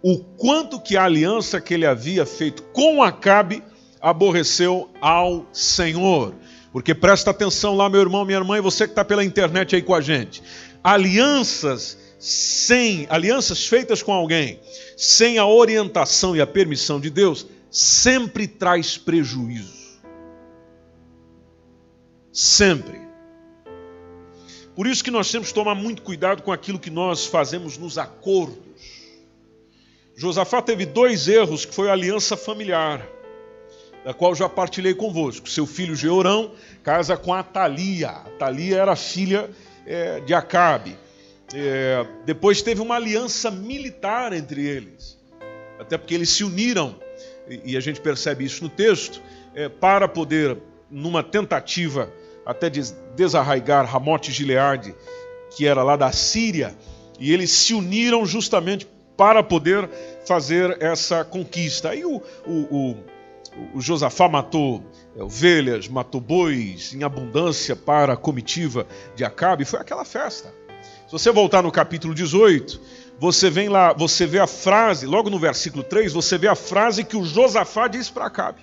o 0.02 0.18
quanto 0.18 0.80
que 0.80 0.96
a 0.96 1.04
aliança 1.04 1.60
que 1.60 1.74
ele 1.74 1.86
havia 1.86 2.24
feito 2.24 2.62
com 2.64 3.02
Acabe 3.02 3.62
aborreceu 4.00 4.90
ao 5.00 5.46
Senhor. 5.52 6.34
Porque 6.74 6.92
presta 6.92 7.30
atenção 7.30 7.76
lá, 7.76 7.88
meu 7.88 8.00
irmão, 8.00 8.24
minha 8.24 8.36
irmã, 8.36 8.58
e 8.58 8.60
você 8.60 8.84
que 8.84 8.90
está 8.90 9.04
pela 9.04 9.24
internet 9.24 9.76
aí 9.76 9.80
com 9.80 9.94
a 9.94 10.00
gente. 10.00 10.42
Alianças 10.82 11.96
sem 12.18 13.06
alianças 13.08 13.64
feitas 13.64 14.02
com 14.02 14.12
alguém, 14.12 14.58
sem 14.96 15.38
a 15.38 15.46
orientação 15.46 16.34
e 16.34 16.40
a 16.40 16.46
permissão 16.48 16.98
de 16.98 17.10
Deus, 17.10 17.46
sempre 17.70 18.48
traz 18.48 18.98
prejuízo. 18.98 20.00
Sempre. 22.32 23.00
Por 24.74 24.88
isso 24.88 25.04
que 25.04 25.12
nós 25.12 25.30
temos 25.30 25.50
que 25.50 25.54
tomar 25.54 25.76
muito 25.76 26.02
cuidado 26.02 26.42
com 26.42 26.50
aquilo 26.50 26.80
que 26.80 26.90
nós 26.90 27.24
fazemos 27.24 27.78
nos 27.78 27.98
acordos. 27.98 28.58
Josafá 30.16 30.60
teve 30.60 30.84
dois 30.84 31.28
erros, 31.28 31.64
que 31.64 31.72
foi 31.72 31.88
a 31.88 31.92
aliança 31.92 32.36
familiar, 32.36 33.08
da 34.04 34.12
qual 34.12 34.34
já 34.34 34.48
partilhei 34.48 34.94
convosco. 34.94 35.48
Seu 35.48 35.66
filho 35.66 35.96
Georão 35.96 36.52
casa 36.82 37.16
com 37.16 37.32
a 37.32 37.42
Thalia. 37.42 38.10
A 38.10 38.30
Thalia 38.38 38.76
era 38.76 38.94
filha 38.94 39.50
é, 39.86 40.20
de 40.20 40.34
Acabe. 40.34 40.96
É, 41.54 42.06
depois 42.24 42.62
teve 42.62 42.80
uma 42.80 42.96
aliança 42.96 43.50
militar 43.50 44.32
entre 44.32 44.66
eles, 44.66 45.18
até 45.78 45.96
porque 45.96 46.14
eles 46.14 46.30
se 46.30 46.42
uniram, 46.42 46.96
e, 47.48 47.76
a 47.76 47.80
gente 47.80 48.00
percebe 48.00 48.44
isso 48.44 48.64
no 48.64 48.70
texto, 48.70 49.22
é, 49.54 49.68
para 49.68 50.08
poder, 50.08 50.56
numa 50.90 51.22
tentativa 51.22 52.10
até 52.44 52.68
de 52.68 52.80
desarraigar 53.14 53.86
Ramote 53.86 54.32
Gileade, 54.32 54.94
que 55.54 55.66
era 55.66 55.82
lá 55.82 55.96
da 55.96 56.10
Síria, 56.10 56.74
e 57.20 57.32
eles 57.32 57.50
se 57.50 57.72
uniram 57.72 58.26
justamente 58.26 58.88
para 59.16 59.42
poder 59.42 59.88
fazer 60.26 60.76
essa 60.82 61.24
conquista. 61.24 61.90
Aí 61.90 62.04
o, 62.04 62.20
o, 62.46 62.52
o, 62.52 62.96
o 63.72 63.80
Josafá 63.80 64.28
matou 64.28 64.84
ovelhas, 65.16 65.88
matou 65.88 66.20
bois 66.20 66.92
em 66.94 67.04
abundância 67.04 67.76
para 67.76 68.14
a 68.14 68.16
comitiva 68.16 68.86
de 69.14 69.24
Acabe, 69.24 69.64
foi 69.64 69.80
aquela 69.80 70.04
festa. 70.04 70.52
Se 71.06 71.12
você 71.12 71.30
voltar 71.30 71.62
no 71.62 71.70
capítulo 71.70 72.14
18, 72.14 72.80
você 73.18 73.48
vem 73.48 73.68
lá, 73.68 73.92
você 73.92 74.26
vê 74.26 74.38
a 74.40 74.46
frase, 74.46 75.06
logo 75.06 75.30
no 75.30 75.38
versículo 75.38 75.84
3, 75.84 76.12
você 76.12 76.36
vê 76.36 76.48
a 76.48 76.54
frase 76.54 77.04
que 77.04 77.16
o 77.16 77.24
Josafá 77.24 77.86
disse 77.86 78.10
para 78.10 78.26
Acabe. 78.26 78.60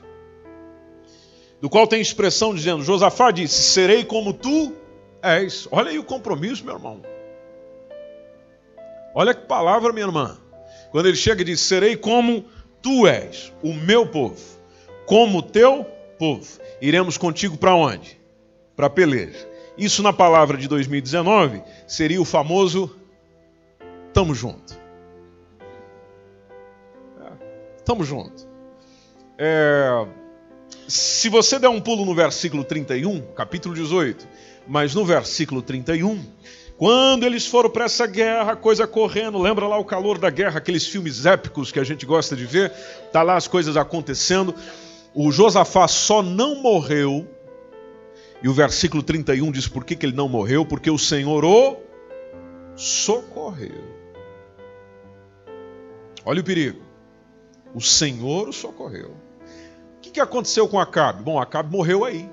Do 1.61 1.69
qual 1.69 1.87
tem 1.87 2.01
expressão 2.01 2.53
dizendo: 2.53 2.83
Josafá 2.83 3.31
disse: 3.31 3.61
Serei 3.61 4.03
como 4.03 4.33
tu 4.33 4.73
és. 5.21 5.67
Olha 5.71 5.91
aí 5.91 5.99
o 5.99 6.03
compromisso, 6.03 6.65
meu 6.65 6.75
irmão. 6.75 7.01
Olha 9.13 9.33
que 9.33 9.45
palavra, 9.45 9.93
minha 9.93 10.07
irmã. 10.07 10.37
Quando 10.89 11.05
ele 11.05 11.15
chega 11.15 11.41
e 11.41 11.45
diz: 11.45 11.61
Serei 11.61 11.95
como 11.95 12.45
tu 12.81 13.05
és, 13.07 13.53
o 13.61 13.73
meu 13.73 14.07
povo, 14.07 14.41
como 15.05 15.41
teu 15.41 15.85
povo. 16.17 16.59
Iremos 16.81 17.17
contigo 17.17 17.57
para 17.57 17.75
onde? 17.75 18.19
Para 18.75 18.89
peleja. 18.89 19.47
Isso 19.77 20.03
na 20.03 20.13
palavra 20.13 20.57
de 20.57 20.67
2019 20.67 21.63
seria 21.87 22.21
o 22.21 22.25
famoso 22.25 22.95
tamo 24.13 24.35
junto. 24.35 24.77
É, 27.19 27.31
tamo 27.85 28.03
junto. 28.03 28.47
É, 29.37 30.05
se 30.87 31.29
você 31.29 31.57
der 31.57 31.69
um 31.69 31.79
pulo 31.79 32.05
no 32.05 32.13
versículo 32.13 32.63
31, 32.63 33.21
capítulo 33.33 33.73
18, 33.73 34.27
mas 34.67 34.93
no 34.93 35.05
versículo 35.05 35.61
31, 35.61 36.23
quando 36.77 37.25
eles 37.25 37.45
foram 37.47 37.69
para 37.69 37.85
essa 37.85 38.05
guerra, 38.05 38.55
coisa 38.55 38.87
correndo, 38.87 39.39
lembra 39.39 39.67
lá 39.67 39.77
o 39.77 39.85
calor 39.85 40.17
da 40.17 40.29
guerra, 40.29 40.57
aqueles 40.57 40.85
filmes 40.85 41.25
épicos 41.25 41.71
que 41.71 41.79
a 41.79 41.83
gente 41.83 42.05
gosta 42.05 42.35
de 42.35 42.45
ver, 42.45 42.71
tá 43.11 43.21
lá 43.21 43.35
as 43.35 43.47
coisas 43.47 43.77
acontecendo. 43.77 44.53
O 45.13 45.31
Josafá 45.31 45.87
só 45.87 46.21
não 46.21 46.55
morreu 46.55 47.27
e 48.43 48.49
o 48.49 48.53
versículo 48.53 49.03
31 49.03 49.51
diz 49.51 49.67
por 49.67 49.85
que, 49.85 49.95
que 49.95 50.05
ele 50.05 50.15
não 50.15 50.27
morreu? 50.27 50.65
Porque 50.65 50.89
o 50.89 50.97
Senhor 50.97 51.45
o 51.45 51.77
socorreu. 52.75 53.83
Olha 56.25 56.41
o 56.41 56.43
perigo. 56.43 56.81
O 57.73 57.81
Senhor 57.81 58.49
o 58.49 58.53
socorreu. 58.53 59.11
O 59.97 59.99
que, 60.01 60.11
que 60.11 60.19
aconteceu 60.19 60.67
com 60.67 60.79
Acabe? 60.79 61.23
Bom, 61.23 61.39
Acabe 61.39 61.71
morreu 61.71 62.03
aí. 62.03 62.29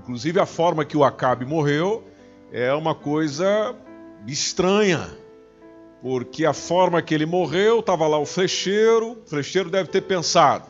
Inclusive, 0.00 0.38
a 0.40 0.46
forma 0.46 0.84
que 0.84 0.96
o 0.96 1.04
Acabe 1.04 1.44
morreu 1.44 2.04
é 2.52 2.72
uma 2.74 2.94
coisa 2.94 3.74
estranha. 4.26 5.08
Porque 6.02 6.44
a 6.44 6.52
forma 6.52 7.02
que 7.02 7.14
ele 7.14 7.26
morreu, 7.26 7.80
estava 7.80 8.06
lá 8.06 8.18
o 8.18 8.26
flecheiro, 8.26 9.18
o 9.24 9.28
flecheiro 9.28 9.70
deve 9.70 9.88
ter 9.88 10.02
pensado: 10.02 10.66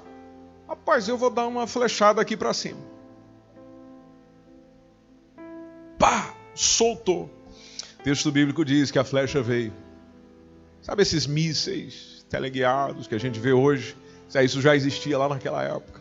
rapaz, 0.68 1.08
eu 1.08 1.16
vou 1.16 1.30
dar 1.30 1.46
uma 1.46 1.66
flechada 1.66 2.20
aqui 2.20 2.36
para 2.36 2.52
cima. 2.52 2.98
pá, 5.98 6.32
soltou. 6.54 7.28
O 7.98 8.02
texto 8.02 8.30
bíblico 8.30 8.64
diz 8.64 8.90
que 8.90 8.98
a 8.98 9.04
flecha 9.04 9.42
veio. 9.42 9.72
Sabe 10.80 11.02
esses 11.02 11.26
mísseis 11.26 12.24
teleguiados 12.30 13.06
que 13.06 13.14
a 13.14 13.18
gente 13.18 13.40
vê 13.40 13.52
hoje? 13.52 13.96
Isso 14.42 14.60
já 14.62 14.76
existia 14.76 15.18
lá 15.18 15.28
naquela 15.28 15.62
época. 15.62 16.00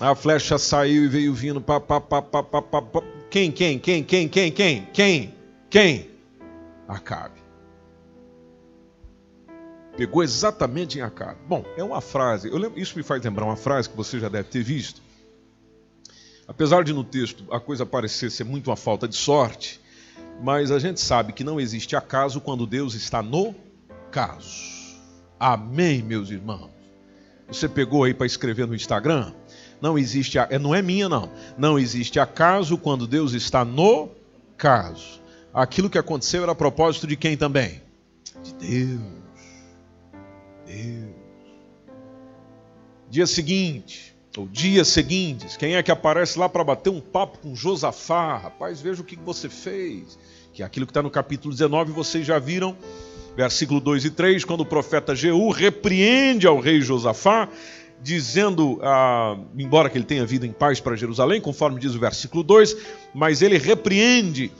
A 0.00 0.14
flecha 0.14 0.58
saiu 0.58 1.04
e 1.04 1.08
veio 1.08 1.34
vindo. 1.34 1.60
Pá, 1.60 1.80
pá, 1.80 2.00
pá, 2.00 2.22
pá, 2.22 2.42
pá, 2.42 2.62
pá. 2.62 3.02
Quem, 3.30 3.50
quem, 3.50 3.78
quem, 3.78 4.04
quem, 4.04 4.28
quem, 4.28 4.52
quem, 4.52 4.88
quem, 4.92 5.34
quem? 5.68 6.10
Acabe. 6.86 7.45
Pegou 9.96 10.22
exatamente 10.22 10.98
em 10.98 11.02
Acabe. 11.02 11.38
Bom, 11.48 11.64
é 11.76 11.82
uma 11.82 12.00
frase. 12.00 12.50
Lembro, 12.50 12.78
isso 12.78 12.96
me 12.96 13.02
faz 13.02 13.22
lembrar 13.22 13.44
uma 13.44 13.56
frase 13.56 13.88
que 13.88 13.96
você 13.96 14.20
já 14.20 14.28
deve 14.28 14.48
ter 14.48 14.62
visto 14.62 15.00
Apesar 16.48 16.84
de 16.84 16.92
no 16.92 17.02
texto 17.02 17.44
a 17.50 17.58
coisa 17.58 17.84
parecer 17.84 18.30
ser 18.30 18.44
muito 18.44 18.70
uma 18.70 18.76
falta 18.76 19.08
de 19.08 19.16
sorte, 19.16 19.80
mas 20.40 20.70
a 20.70 20.78
gente 20.78 21.00
sabe 21.00 21.32
que 21.32 21.42
não 21.42 21.60
existe 21.60 21.96
acaso 21.96 22.40
quando 22.40 22.66
Deus 22.66 22.94
está 22.94 23.20
no 23.20 23.54
caso. 24.12 24.76
Amém, 25.38 26.02
meus 26.02 26.30
irmãos. 26.30 26.70
Você 27.48 27.68
pegou 27.68 28.04
aí 28.04 28.14
para 28.14 28.26
escrever 28.26 28.66
no 28.66 28.74
Instagram? 28.74 29.32
Não 29.80 29.98
existe, 29.98 30.38
é, 30.38 30.58
não 30.58 30.74
é 30.74 30.80
minha 30.80 31.08
não. 31.08 31.30
Não 31.58 31.78
existe 31.78 32.18
acaso 32.18 32.78
quando 32.78 33.06
Deus 33.06 33.32
está 33.32 33.64
no 33.64 34.10
caso. 34.56 35.20
Aquilo 35.52 35.90
que 35.90 35.98
aconteceu 35.98 36.42
era 36.42 36.52
a 36.52 36.56
propósito 36.56 37.06
de 37.06 37.16
quem 37.16 37.36
também? 37.36 37.82
De 38.42 38.54
Deus. 38.54 39.25
Deus. 40.66 41.14
Dia 43.08 43.26
seguinte, 43.26 44.16
ou 44.36 44.46
dias 44.46 44.88
seguintes, 44.88 45.56
quem 45.56 45.76
é 45.76 45.82
que 45.82 45.90
aparece 45.90 46.38
lá 46.38 46.48
para 46.48 46.64
bater 46.64 46.90
um 46.90 47.00
papo 47.00 47.38
com 47.38 47.54
Josafá? 47.54 48.36
Rapaz, 48.36 48.80
veja 48.80 49.00
o 49.00 49.04
que 49.04 49.16
você 49.16 49.48
fez. 49.48 50.18
Que 50.52 50.62
é 50.62 50.66
aquilo 50.66 50.86
que 50.86 50.90
está 50.90 51.02
no 51.02 51.10
capítulo 51.10 51.52
19, 51.52 51.92
vocês 51.92 52.26
já 52.26 52.38
viram, 52.38 52.76
versículo 53.36 53.80
2 53.80 54.06
e 54.06 54.10
3, 54.10 54.44
quando 54.44 54.62
o 54.62 54.66
profeta 54.66 55.14
Jeú 55.14 55.50
repreende 55.50 56.46
ao 56.46 56.58
rei 56.58 56.80
Josafá, 56.80 57.48
dizendo, 58.02 58.78
ah, 58.82 59.38
embora 59.56 59.88
que 59.88 59.96
ele 59.96 60.04
tenha 60.04 60.26
vida 60.26 60.46
em 60.46 60.52
paz 60.52 60.80
para 60.80 60.96
Jerusalém, 60.96 61.40
conforme 61.40 61.80
diz 61.80 61.94
o 61.94 61.98
versículo 61.98 62.42
2, 62.42 62.76
mas 63.14 63.40
ele 63.40 63.56
repreende. 63.56 64.52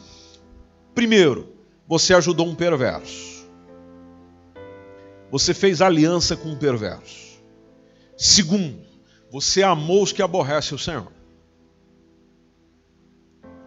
Primeiro, 0.95 1.53
você 1.87 2.15
ajudou 2.15 2.47
um 2.47 2.55
perverso. 2.55 3.36
Você 5.37 5.53
fez 5.53 5.83
aliança 5.83 6.35
com 6.35 6.49
um 6.49 6.57
perverso. 6.57 7.39
Segundo, 8.17 8.81
você 9.31 9.63
amou 9.63 10.03
os 10.03 10.11
que 10.11 10.23
aborrecem 10.23 10.75
o 10.75 10.79
Senhor. 10.79 11.13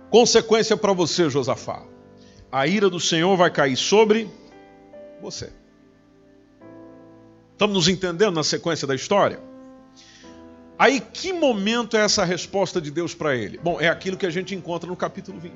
Consequência 0.10 0.76
para 0.76 0.94
você, 0.94 1.30
Josafá: 1.30 1.86
a 2.52 2.66
ira 2.66 2.90
do 2.90 3.00
Senhor 3.00 3.38
vai 3.38 3.52
cair 3.52 3.78
sobre 3.78 4.28
você. 5.22 5.54
Estamos 7.52 7.76
nos 7.76 7.88
entendendo 7.88 8.34
na 8.34 8.44
sequência 8.44 8.88
da 8.88 8.96
história? 8.96 9.40
Aí, 10.76 11.00
que 11.00 11.32
momento 11.32 11.96
é 11.96 12.00
essa 12.00 12.26
resposta 12.26 12.82
de 12.82 12.90
Deus 12.90 13.14
para 13.14 13.36
ele? 13.36 13.60
Bom, 13.60 13.80
é 13.80 13.90
aquilo 13.90 14.18
que 14.18 14.26
a 14.26 14.32
gente 14.32 14.56
encontra 14.56 14.90
no 14.90 14.96
capítulo 14.96 15.40
20. 15.40 15.54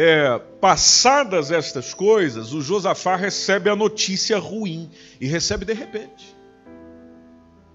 É, 0.00 0.38
passadas 0.60 1.50
estas 1.50 1.92
coisas, 1.92 2.52
o 2.52 2.60
Josafá 2.60 3.16
recebe 3.16 3.68
a 3.68 3.74
notícia 3.74 4.38
ruim 4.38 4.88
e 5.20 5.26
recebe 5.26 5.64
de 5.64 5.72
repente. 5.72 6.36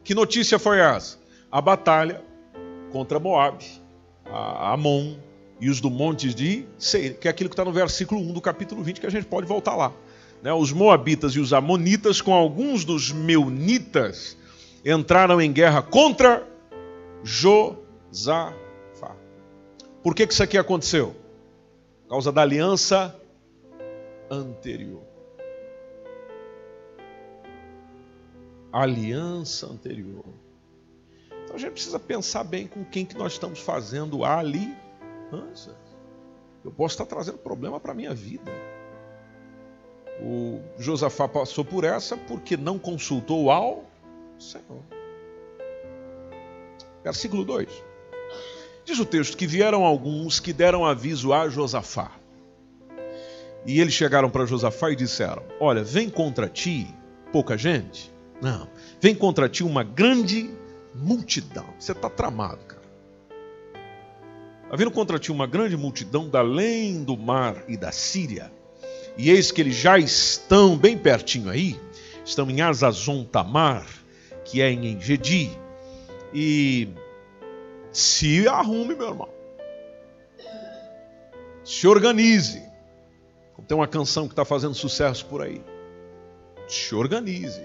Que 0.05 0.15
notícia 0.15 0.57
foi 0.57 0.79
essa? 0.79 1.17
A 1.51 1.59
batalha 1.59 2.23
contra 2.93 3.19
Moab, 3.19 3.61
Amon, 4.23 5.17
e 5.59 5.69
os 5.69 5.81
do 5.81 5.89
monte 5.89 6.33
de 6.33 6.65
Seir, 6.77 7.19
que 7.19 7.27
é 7.27 7.31
aquilo 7.31 7.49
que 7.49 7.55
está 7.55 7.65
no 7.65 7.73
versículo 7.73 8.21
1 8.21 8.31
do 8.31 8.39
capítulo 8.39 8.81
20, 8.81 9.01
que 9.01 9.05
a 9.05 9.11
gente 9.11 9.25
pode 9.25 9.45
voltar 9.45 9.75
lá. 9.75 9.91
Né? 10.41 10.53
Os 10.53 10.71
moabitas 10.71 11.33
e 11.33 11.41
os 11.41 11.51
amonitas, 11.51 12.21
com 12.21 12.33
alguns 12.33 12.85
dos 12.85 13.11
meunitas, 13.11 14.37
entraram 14.85 15.41
em 15.41 15.51
guerra 15.51 15.81
contra 15.81 16.47
Josafá. 17.21 18.53
Por 20.01 20.15
que, 20.15 20.25
que 20.25 20.31
isso 20.31 20.43
aqui 20.43 20.57
aconteceu? 20.57 21.21
Por 22.03 22.09
causa 22.09 22.31
da 22.31 22.41
aliança 22.41 23.19
anterior. 24.29 25.03
Aliança 28.71 29.67
anterior. 29.67 30.25
Então 31.43 31.55
a 31.55 31.59
gente 31.59 31.73
precisa 31.73 31.99
pensar 31.99 32.43
bem 32.43 32.67
com 32.67 32.83
quem 32.83 33.05
que 33.05 33.17
nós 33.17 33.33
estamos 33.33 33.59
fazendo 33.59 34.25
aliança. 34.25 35.77
Eu 36.63 36.71
posso 36.71 36.93
estar 36.93 37.05
trazendo 37.05 37.37
problema 37.37 37.79
para 37.79 37.91
a 37.91 37.95
minha 37.95 38.13
vida. 38.13 38.51
O 40.21 40.61
Josafá 40.77 41.27
passou 41.27 41.65
por 41.65 41.83
essa 41.83 42.15
porque 42.15 42.55
não 42.55 42.79
consultou 42.79 43.51
ao 43.51 43.83
Senhor. 44.39 44.81
Versículo 47.03 47.43
2. 47.43 47.92
Diz 48.85 48.99
o 48.99 49.05
texto 49.05 49.37
que 49.37 49.47
vieram 49.47 49.83
alguns 49.83 50.39
que 50.39 50.51
deram 50.51 50.85
aviso 50.85 51.31
a 51.31 51.47
Josafá. 51.47 52.11
E 53.65 53.79
eles 53.79 53.93
chegaram 53.93 54.29
para 54.29 54.45
Josafá 54.45 54.91
e 54.91 54.95
disseram: 54.95 55.43
Olha, 55.59 55.83
vem 55.83 56.09
contra 56.09 56.49
ti 56.49 56.87
pouca 57.31 57.57
gente. 57.57 58.11
Não, 58.41 58.67
vem 58.99 59.15
contra 59.15 59.47
ti 59.47 59.63
uma 59.63 59.83
grande 59.83 60.49
multidão. 60.93 61.65
Você 61.79 61.93
está 61.93 62.09
tramado, 62.09 62.59
cara. 62.65 62.83
Está 64.65 64.75
vindo 64.75 64.91
contra 64.91 65.17
ti 65.17 65.31
uma 65.31 65.47
grande 65.47 65.77
multidão 65.77 66.27
da 66.27 66.39
além 66.39 67.03
do 67.03 67.15
mar 67.15 67.63
e 67.67 67.77
da 67.77 67.91
Síria. 67.91 68.51
E 69.17 69.29
eis 69.29 69.51
que 69.51 69.61
eles 69.61 69.75
já 69.75 69.97
estão 69.97 70.75
bem 70.75 70.97
pertinho 70.97 71.49
aí, 71.49 71.79
estão 72.25 72.49
em 72.49 72.61
Azazon 72.61 73.23
Tamar, 73.23 73.85
que 74.43 74.61
é 74.61 74.71
em 74.71 74.87
Engedi. 74.87 75.51
E 76.33 76.89
se 77.93 78.47
arrume, 78.47 78.95
meu 78.95 79.09
irmão. 79.09 79.29
Se 81.63 81.87
organize. 81.87 82.61
Tem 83.67 83.77
uma 83.77 83.87
canção 83.87 84.27
que 84.27 84.33
está 84.33 84.43
fazendo 84.43 84.73
sucesso 84.73 85.25
por 85.27 85.41
aí. 85.41 85.63
Se 86.67 86.93
organize. 86.93 87.61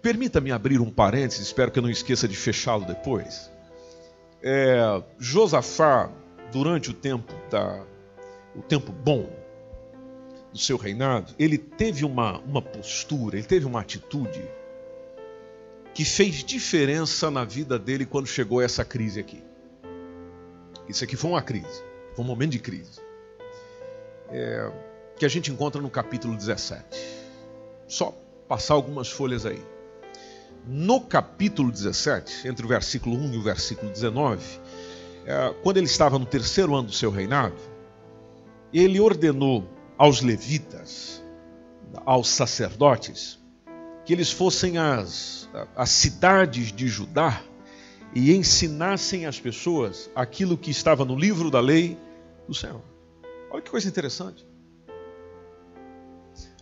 Permita-me 0.00 0.50
abrir 0.50 0.80
um 0.80 0.90
parênteses, 0.90 1.46
espero 1.46 1.70
que 1.70 1.78
eu 1.78 1.82
não 1.82 1.90
esqueça 1.90 2.26
de 2.26 2.34
fechá-lo 2.34 2.84
depois. 2.84 3.52
É, 4.42 5.00
Josafá, 5.16 6.10
durante 6.50 6.90
o 6.90 6.94
tempo 6.94 7.32
da, 7.48 7.86
o 8.56 8.62
tempo 8.62 8.90
bom 8.90 9.30
do 10.52 10.58
seu 10.58 10.76
reinado, 10.76 11.32
ele 11.38 11.56
teve 11.56 12.04
uma, 12.04 12.38
uma 12.40 12.60
postura, 12.60 13.36
ele 13.36 13.46
teve 13.46 13.64
uma 13.64 13.80
atitude 13.80 14.42
que 15.94 16.04
fez 16.04 16.42
diferença 16.44 17.30
na 17.30 17.44
vida 17.44 17.78
dele 17.78 18.06
quando 18.06 18.26
chegou 18.26 18.60
essa 18.60 18.84
crise 18.84 19.20
aqui. 19.20 19.42
Isso 20.88 21.04
aqui 21.04 21.16
foi 21.16 21.30
uma 21.30 21.42
crise, 21.42 21.82
foi 22.14 22.24
um 22.24 22.28
momento 22.28 22.52
de 22.52 22.58
crise. 22.58 23.00
É, 24.30 24.72
que 25.16 25.24
a 25.24 25.28
gente 25.28 25.50
encontra 25.50 25.80
no 25.80 25.90
capítulo 25.90 26.36
17. 26.36 26.84
Só 27.86 28.10
passar 28.48 28.74
algumas 28.74 29.10
folhas 29.10 29.44
aí 29.44 29.62
no 30.66 31.00
capítulo 31.00 31.70
17, 31.70 32.46
entre 32.46 32.64
o 32.64 32.68
versículo 32.68 33.16
1 33.16 33.34
e 33.34 33.36
o 33.36 33.42
versículo 33.42 33.90
19, 33.90 34.44
é, 35.26 35.54
quando 35.62 35.76
ele 35.76 35.86
estava 35.86 36.18
no 36.18 36.26
terceiro 36.26 36.74
ano 36.74 36.88
do 36.88 36.92
seu 36.92 37.10
reinado, 37.10 37.56
ele 38.72 39.00
ordenou 39.00 39.68
aos 39.98 40.20
levitas, 40.20 41.22
aos 42.06 42.28
sacerdotes, 42.28 43.38
que 44.04 44.12
eles 44.12 44.30
fossem 44.30 44.78
às, 44.78 45.48
cidades 45.86 46.72
de 46.72 46.88
Judá 46.88 47.42
e 48.14 48.34
ensinassem 48.34 49.26
às 49.26 49.38
pessoas 49.38 50.10
aquilo 50.14 50.56
que 50.56 50.70
estava 50.70 51.04
no 51.04 51.16
livro 51.16 51.50
da 51.50 51.60
lei 51.60 51.96
do 52.46 52.54
Senhor. 52.54 52.82
Olha 53.50 53.62
que 53.62 53.70
coisa 53.70 53.88
interessante. 53.88 54.46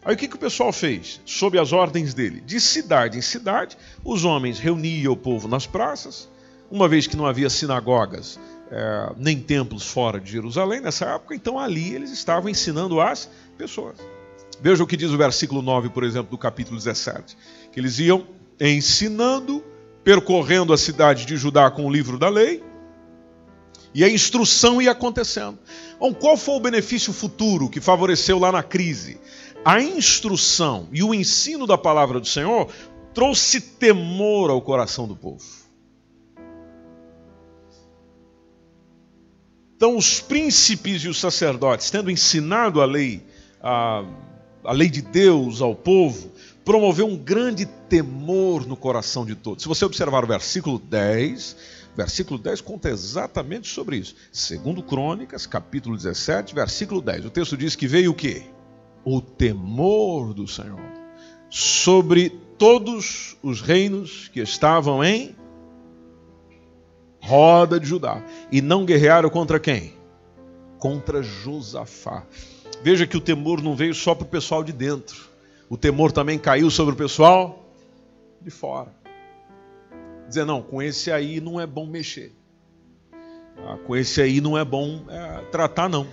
Aí 0.03 0.15
o 0.15 0.19
que, 0.19 0.29
que 0.29 0.37
o 0.37 0.39
pessoal 0.39 0.73
fez? 0.73 1.21
Sob 1.27 1.59
as 1.59 1.73
ordens 1.73 2.15
dele, 2.15 2.41
de 2.41 2.59
cidade 2.61 3.19
em 3.19 3.23
cidade, 3.23 3.77
os 4.05 4.25
homens 4.25 4.59
reuniam 4.59 5.13
o 5.13 5.17
povo 5.17 5.47
nas 5.47 5.67
praças, 5.67 6.29
uma 6.71 6.89
vez 6.89 7.07
que 7.07 7.17
não 7.17 7.27
havia 7.27 7.51
sinagogas 7.51 8.39
é, 8.71 9.13
nem 9.17 9.41
templos 9.41 9.87
fora 9.87 10.21
de 10.21 10.31
Jerusalém 10.31 10.81
nessa 10.81 11.05
época, 11.07 11.35
então 11.35 11.59
ali 11.59 11.95
eles 11.95 12.11
estavam 12.13 12.49
ensinando 12.49 13.01
as 13.01 13.29
pessoas. 13.59 13.99
Veja 14.61 14.83
o 14.83 14.87
que 14.87 14.97
diz 14.97 15.11
o 15.11 15.17
versículo 15.17 15.63
9, 15.63 15.89
por 15.91 16.05
exemplo, 16.05 16.31
do 16.31 16.39
capítulo 16.39 16.77
17: 16.77 17.37
que 17.73 17.81
eles 17.81 17.99
iam 17.99 18.27
ensinando, 18.61 19.65
percorrendo 20.05 20.73
a 20.73 20.79
cidade 20.79 21.25
de 21.25 21.37
Judá 21.37 21.71
com 21.71 21.87
o 21.87 21.91
livro 21.91 22.19
da 22.19 22.29
lei, 22.29 22.63
e 23.95 24.05
a 24.05 24.09
instrução 24.09 24.81
ia 24.81 24.93
acontecendo. 24.93 25.59
Bom, 25.99 26.13
qual 26.13 26.37
foi 26.37 26.55
o 26.55 26.61
benefício 26.61 27.13
futuro 27.13 27.69
que 27.69 27.81
favoreceu 27.81 28.39
lá 28.39 28.53
na 28.53 28.63
crise? 28.63 29.19
a 29.65 29.81
instrução 29.81 30.89
e 30.93 31.03
o 31.03 31.15
ensino 31.15 31.67
da 31.67 31.77
palavra 31.77 32.19
do 32.19 32.27
Senhor 32.27 32.71
trouxe 33.13 33.61
temor 33.61 34.51
ao 34.51 34.63
coração 34.63 35.07
do 35.07 35.17
povo. 35.17 35.45
Então, 39.77 39.97
os 39.97 40.21
príncipes 40.21 41.03
e 41.05 41.09
os 41.09 41.19
sacerdotes, 41.19 41.91
tendo 41.91 42.11
ensinado 42.11 42.83
a 42.83 42.85
lei, 42.85 43.23
a, 43.63 44.05
a 44.65 44.73
lei 44.73 44.89
de 44.89 45.03
Deus 45.03 45.61
ao 45.61 45.75
povo, 45.75 46.31
promoveu 46.65 47.07
um 47.07 47.17
grande 47.17 47.67
temor 47.67 48.67
no 48.67 48.77
coração 48.77 49.25
de 49.25 49.35
todos. 49.35 49.63
Se 49.63 49.69
você 49.69 49.85
observar 49.85 50.25
o 50.25 50.29
versículo 50.29 50.79
10, 50.79 51.57
versículo 51.97 52.39
10 52.39 52.61
conta 52.61 52.89
exatamente 52.89 53.69
sobre 53.69 53.97
isso. 53.97 54.15
Segundo 54.33 54.83
Crônicas, 54.83 55.47
capítulo 55.47 55.97
17, 55.97 56.55
versículo 56.55 57.01
10. 57.01 57.27
O 57.27 57.31
texto 57.31 57.57
diz 57.57 57.75
que 57.75 57.87
veio 57.87 58.11
o 58.11 58.15
quê? 58.15 58.45
o 59.05 59.21
temor 59.21 60.35
do 60.35 60.47
Senhor 60.47 60.81
sobre 61.49 62.31
todos 62.59 63.37
os 63.43 63.61
reinos 63.61 64.29
que 64.29 64.41
estavam 64.41 65.03
em 65.03 65.35
roda 67.23 67.81
de 67.81 67.87
Judá 67.87 68.23
e 68.53 68.61
não 68.61 68.85
guerrearam 68.85 69.31
contra 69.31 69.59
quem? 69.59 69.95
Contra 70.79 71.23
Josafá. 71.23 72.25
Veja 72.83 73.07
que 73.07 73.17
o 73.17 73.21
temor 73.21 73.63
não 73.63 73.77
veio 73.77 73.95
só 73.95 74.15
para 74.15 74.25
o 74.25 74.29
pessoal 74.29 74.65
de 74.65 74.73
dentro, 74.73 75.29
o 75.69 75.77
temor 75.77 76.13
também 76.13 76.39
caiu 76.39 76.71
sobre 76.71 76.95
o 76.95 76.97
pessoal 76.97 77.65
de 78.41 78.51
fora. 78.51 78.95
Dizer, 80.27 80.45
não, 80.45 80.63
com 80.63 80.81
esse 80.81 81.11
aí 81.11 81.41
não 81.41 81.61
é 81.61 81.67
bom 81.67 81.87
mexer, 81.87 82.33
ah, 83.67 83.77
com 83.87 83.95
esse 83.95 84.23
aí 84.23 84.41
não 84.41 84.57
é 84.57 84.65
bom 84.65 85.05
é, 85.09 85.45
tratar, 85.51 85.89
não. 85.89 86.07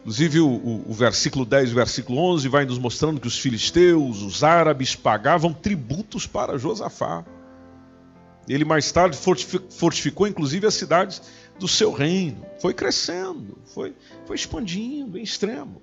Inclusive, 0.00 0.40
o, 0.40 0.48
o, 0.48 0.90
o, 0.90 0.92
versículo 0.92 1.44
10 1.44 1.70
e 1.70 1.72
o 1.72 1.74
versículo 1.76 2.18
11 2.18 2.48
vai 2.48 2.64
nos 2.64 2.78
mostrando 2.78 3.20
que 3.20 3.28
os 3.28 3.38
filisteus, 3.38 4.20
os 4.22 4.42
árabes, 4.42 4.96
pagavam 4.96 5.52
tributos 5.52 6.26
para 6.26 6.58
Josafá. 6.58 7.24
Ele 8.48 8.64
mais 8.64 8.90
tarde 8.90 9.16
fortificou, 9.16 9.70
fortificou 9.70 10.26
inclusive 10.26 10.66
as 10.66 10.74
cidades 10.74 11.22
do 11.58 11.68
seu 11.68 11.92
reino. 11.92 12.44
Foi 12.60 12.74
crescendo, 12.74 13.58
foi, 13.66 13.94
foi 14.26 14.36
expandindo 14.36 15.18
em 15.18 15.22
extremo. 15.22 15.82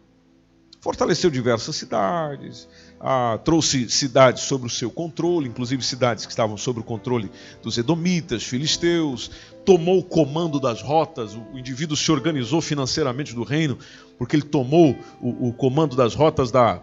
Fortaleceu 0.82 1.30
diversas 1.30 1.76
cidades, 1.76 2.66
ah, 3.02 3.38
trouxe 3.44 3.90
cidades 3.90 4.44
sob 4.44 4.66
o 4.66 4.70
seu 4.70 4.90
controle, 4.90 5.50
inclusive 5.50 5.84
cidades 5.84 6.26
que 6.26 6.32
estavam 6.32 6.56
sob 6.56 6.80
o 6.80 6.84
controle 6.84 7.30
dos 7.62 7.78
edomitas, 7.78 8.44
filisteus, 8.44 9.30
tomou 9.66 10.00
o 10.00 10.04
comando 10.04 10.58
das 10.58 10.82
rotas, 10.82 11.36
o 11.36 11.58
indivíduo 11.58 11.98
se 11.98 12.10
organizou 12.10 12.62
financeiramente 12.62 13.36
do 13.36 13.44
reino, 13.44 13.78
porque 14.18 14.38
ele 14.38 14.44
tomou 14.44 14.96
o, 15.22 15.50
o 15.50 15.54
comando 15.54 15.98
das 15.98 16.16
rotas 16.16 16.50
da, 16.50 16.82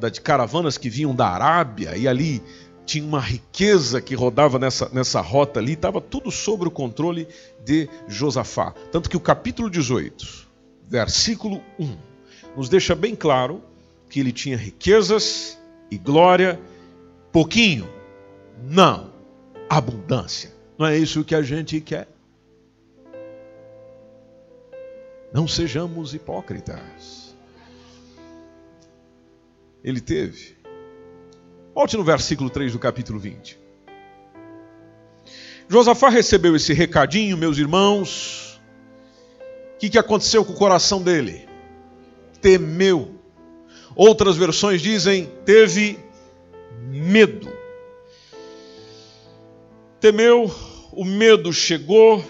da, 0.00 0.08
de 0.08 0.20
caravanas 0.20 0.76
que 0.76 0.90
vinham 0.90 1.14
da 1.14 1.28
Arábia, 1.28 1.96
e 1.96 2.08
ali 2.08 2.42
tinha 2.90 3.04
uma 3.04 3.20
riqueza 3.20 4.00
que 4.00 4.16
rodava 4.16 4.58
nessa, 4.58 4.88
nessa 4.88 5.20
rota 5.20 5.60
ali, 5.60 5.74
estava 5.74 6.00
tudo 6.00 6.28
sob 6.28 6.66
o 6.66 6.70
controle 6.72 7.28
de 7.64 7.88
Josafá. 8.08 8.74
Tanto 8.90 9.08
que 9.08 9.16
o 9.16 9.20
capítulo 9.20 9.70
18, 9.70 10.48
versículo 10.88 11.62
1, 11.78 11.96
nos 12.56 12.68
deixa 12.68 12.96
bem 12.96 13.14
claro 13.14 13.62
que 14.08 14.18
ele 14.18 14.32
tinha 14.32 14.56
riquezas 14.56 15.56
e 15.88 15.96
glória, 15.96 16.60
pouquinho, 17.30 17.88
não, 18.60 19.12
abundância. 19.68 20.52
Não 20.76 20.84
é 20.84 20.98
isso 20.98 21.22
que 21.22 21.36
a 21.36 21.42
gente 21.42 21.80
quer. 21.80 22.08
Não 25.32 25.46
sejamos 25.46 26.12
hipócritas. 26.12 27.36
Ele 29.84 30.00
teve. 30.00 30.59
Volte 31.74 31.96
no 31.96 32.04
versículo 32.04 32.50
3 32.50 32.72
do 32.72 32.78
capítulo 32.78 33.18
20. 33.18 33.58
Josafá 35.68 36.08
recebeu 36.08 36.56
esse 36.56 36.72
recadinho, 36.72 37.36
meus 37.36 37.58
irmãos, 37.58 38.50
que, 39.80 39.88
que 39.88 39.98
aconteceu 39.98 40.44
com 40.44 40.52
o 40.52 40.56
coração 40.56 41.02
dele? 41.02 41.48
Temeu. 42.42 43.14
Outras 43.96 44.36
versões 44.36 44.82
dizem 44.82 45.24
teve 45.46 45.98
medo. 46.90 47.50
Temeu, 49.98 50.54
o 50.92 51.02
medo 51.02 51.50
chegou, 51.50 52.22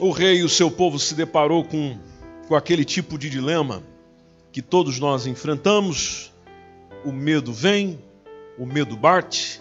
o 0.00 0.10
rei 0.10 0.38
e 0.38 0.44
o 0.44 0.48
seu 0.48 0.70
povo 0.70 0.98
se 0.98 1.14
deparou 1.14 1.64
com, 1.64 1.98
com 2.46 2.54
aquele 2.54 2.84
tipo 2.84 3.18
de 3.18 3.28
dilema 3.28 3.82
que 4.52 4.62
todos 4.62 5.00
nós 5.00 5.26
enfrentamos. 5.26 6.31
O 7.04 7.12
medo 7.12 7.52
vem, 7.52 8.02
o 8.58 8.66
medo 8.66 8.96
bate, 8.96 9.60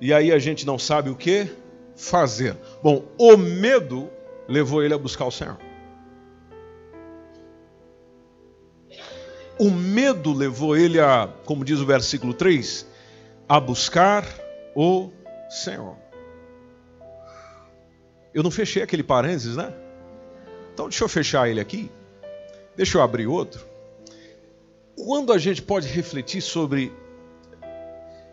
e 0.00 0.12
aí 0.12 0.30
a 0.32 0.38
gente 0.38 0.66
não 0.66 0.78
sabe 0.78 1.10
o 1.10 1.16
que 1.16 1.48
fazer. 1.96 2.56
Bom, 2.82 3.04
o 3.18 3.36
medo 3.36 4.10
levou 4.48 4.82
ele 4.82 4.94
a 4.94 4.98
buscar 4.98 5.24
o 5.24 5.30
Senhor. 5.30 5.58
O 9.58 9.70
medo 9.70 10.34
levou 10.34 10.76
ele 10.76 11.00
a, 11.00 11.32
como 11.46 11.64
diz 11.64 11.80
o 11.80 11.86
versículo 11.86 12.34
3, 12.34 12.86
a 13.48 13.58
buscar 13.58 14.26
o 14.74 15.10
Senhor. 15.48 15.96
Eu 18.34 18.42
não 18.42 18.50
fechei 18.50 18.82
aquele 18.82 19.02
parênteses, 19.02 19.56
né? 19.56 19.72
Então 20.74 20.90
deixa 20.90 21.02
eu 21.02 21.08
fechar 21.08 21.48
ele 21.48 21.58
aqui. 21.58 21.90
Deixa 22.76 22.98
eu 22.98 23.02
abrir 23.02 23.26
outro. 23.26 23.66
Quando 24.96 25.32
a 25.32 25.38
gente 25.38 25.60
pode 25.60 25.86
refletir 25.88 26.40
sobre 26.40 26.92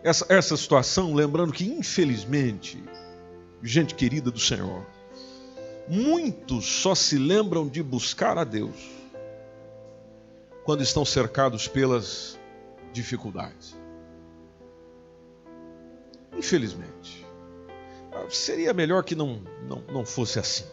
essa, 0.02 0.26
essa 0.28 0.56
situação, 0.56 1.14
lembrando 1.14 1.52
que, 1.52 1.64
infelizmente, 1.64 2.82
gente 3.62 3.94
querida 3.94 4.30
do 4.30 4.40
Senhor, 4.40 4.84
muitos 5.88 6.64
só 6.66 6.94
se 6.94 7.18
lembram 7.18 7.68
de 7.68 7.82
buscar 7.82 8.38
a 8.38 8.44
Deus 8.44 8.76
quando 10.64 10.82
estão 10.82 11.04
cercados 11.04 11.68
pelas 11.68 12.38
dificuldades. 12.92 13.76
Infelizmente. 16.36 17.24
Seria 18.30 18.72
melhor 18.72 19.04
que 19.04 19.14
não, 19.14 19.42
não, 19.68 19.82
não 19.92 20.04
fosse 20.06 20.38
assim. 20.38 20.64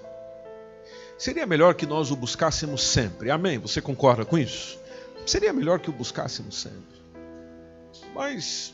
Seria 1.17 1.45
melhor 1.45 1.75
que 1.75 1.85
nós 1.85 2.11
o 2.11 2.15
buscássemos 2.15 2.81
sempre. 2.83 3.29
Amém? 3.29 3.57
Você 3.59 3.81
concorda 3.81 4.25
com 4.25 4.37
isso? 4.37 4.80
Seria 5.25 5.53
melhor 5.53 5.79
que 5.79 5.89
o 5.89 5.93
buscássemos 5.93 6.59
sempre. 6.59 7.01
Mas 8.13 8.73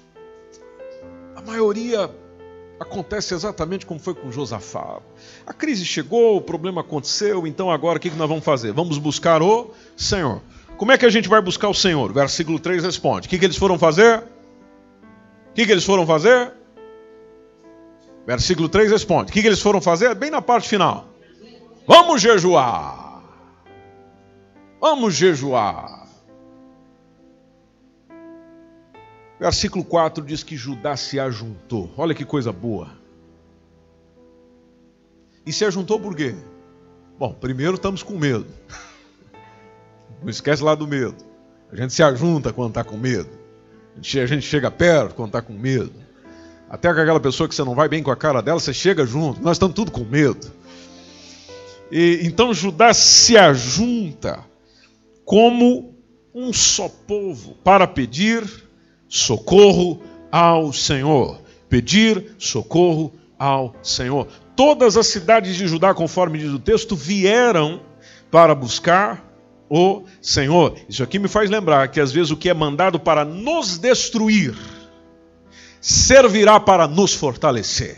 a 1.36 1.42
maioria 1.42 2.10
acontece 2.80 3.34
exatamente 3.34 3.86
como 3.86 4.00
foi 4.00 4.14
com 4.14 4.32
Josafá. 4.32 5.02
A 5.46 5.54
crise 5.54 5.86
chegou, 5.86 6.38
o 6.38 6.42
problema 6.42 6.82
aconteceu, 6.82 7.46
então 7.48 7.72
agora 7.72 7.98
o 7.98 8.02
que 8.02 8.10
nós 8.12 8.30
vamos 8.30 8.44
fazer? 8.44 8.72
Vamos 8.72 8.98
buscar 8.98 9.42
o 9.42 9.72
Senhor. 9.96 10.42
Como 10.78 10.92
é 10.92 10.98
que 10.98 11.06
a 11.06 11.10
gente 11.10 11.28
vai 11.28 11.42
buscar 11.42 11.70
o 11.70 11.74
Senhor? 11.74 12.14
Versículo 12.14 12.60
3 12.60 12.84
responde: 12.84 13.28
O 13.28 13.30
que, 13.30 13.40
que 13.40 13.46
eles 13.46 13.58
foram 13.58 13.80
fazer? 13.80 14.20
O 14.20 15.54
que, 15.54 15.66
que 15.66 15.72
eles 15.72 15.84
foram 15.84 16.06
fazer? 16.06 16.54
Versículo 18.26 18.70
3 18.70 18.92
responde: 18.92 19.32
O 19.32 19.34
que, 19.34 19.42
que 19.42 19.48
eles 19.48 19.62
foram 19.62 19.82
fazer? 19.82 20.14
Bem 20.14 20.30
na 20.30 20.42
parte 20.42 20.70
final. 20.70 21.08
Vamos 21.88 22.22
jejuar. 22.22 23.24
Vamos 24.80 25.16
jejuar. 25.16 26.07
Versículo 29.40 29.84
4 29.84 30.26
diz 30.26 30.44
que 30.44 30.58
Judá 30.58 30.98
se 30.98 31.20
ajuntou. 31.20 31.92
Olha 31.96 32.16
que 32.16 32.26
coisa 32.26 32.52
boa. 32.52 32.92
E 35.46 35.54
se 35.54 35.64
ajuntou 35.64 36.00
por 36.00 36.16
quê? 36.16 36.36
Bom, 37.20 37.34
primeiro 37.34 37.76
estamos 37.76 38.02
com 38.02 38.18
medo. 38.18 38.48
Não 40.22 40.30
esquece 40.30 40.64
lá 40.64 40.74
do 40.74 40.88
medo. 40.88 41.16
A 41.72 41.76
gente 41.76 41.94
se 41.94 42.02
ajunta 42.02 42.52
quando 42.52 42.70
está 42.70 42.84
com 42.84 42.98
medo. 42.98 43.30
A 43.98 44.26
gente 44.26 44.42
chega 44.42 44.72
perto 44.72 45.16
quando 45.16 45.30
está 45.30 45.42
com 45.42 45.54
medo. 45.54 45.94
Até 46.70 46.94
com 46.94 47.00
aquela 47.00 47.20
pessoa 47.20 47.48
que 47.48 47.56
você 47.56 47.64
não 47.64 47.74
vai 47.74 47.88
bem 47.88 48.04
com 48.04 48.12
a 48.12 48.16
cara 48.16 48.42
dela, 48.42 48.60
você 48.60 48.74
chega 48.74 49.06
junto. 49.06 49.42
Nós 49.42 49.56
estamos 49.56 49.74
tudo 49.76 49.92
com 49.92 50.04
medo. 50.04 50.52
E, 51.92 52.20
então 52.24 52.54
Judá 52.54 52.94
se 52.94 53.38
ajunta 53.38 54.44
como 55.24 55.96
um 56.34 56.52
só 56.52 56.90
povo 56.90 57.56
para 57.64 57.88
pedir 57.88 58.67
socorro 59.08 60.02
ao 60.32 60.72
Senhor. 60.74 61.42
Pedir 61.70 62.36
socorro 62.38 63.14
ao 63.38 63.76
Senhor. 63.82 64.28
Todas 64.56 64.98
as 64.98 65.08
cidades 65.08 65.56
de 65.56 65.68
Judá, 65.68 65.94
conforme 65.94 66.40
diz 66.40 66.52
o 66.52 66.60
texto, 66.60 66.96
vieram 66.96 67.82
para 68.32 68.56
buscar 68.56 69.24
o 69.70 70.04
Senhor. 70.22 70.76
Isso 70.90 71.04
aqui 71.04 71.20
me 71.20 71.28
faz 71.28 71.50
lembrar 71.50 71.88
que 71.90 72.00
às 72.00 72.12
vezes 72.12 72.32
o 72.32 72.38
que 72.38 72.50
é 72.50 72.54
mandado 72.54 73.00
para 73.00 73.24
nos 73.26 73.78
destruir 73.78 74.56
servirá 75.80 76.60
para 76.60 76.88
nos 76.88 77.14
fortalecer. 77.14 77.98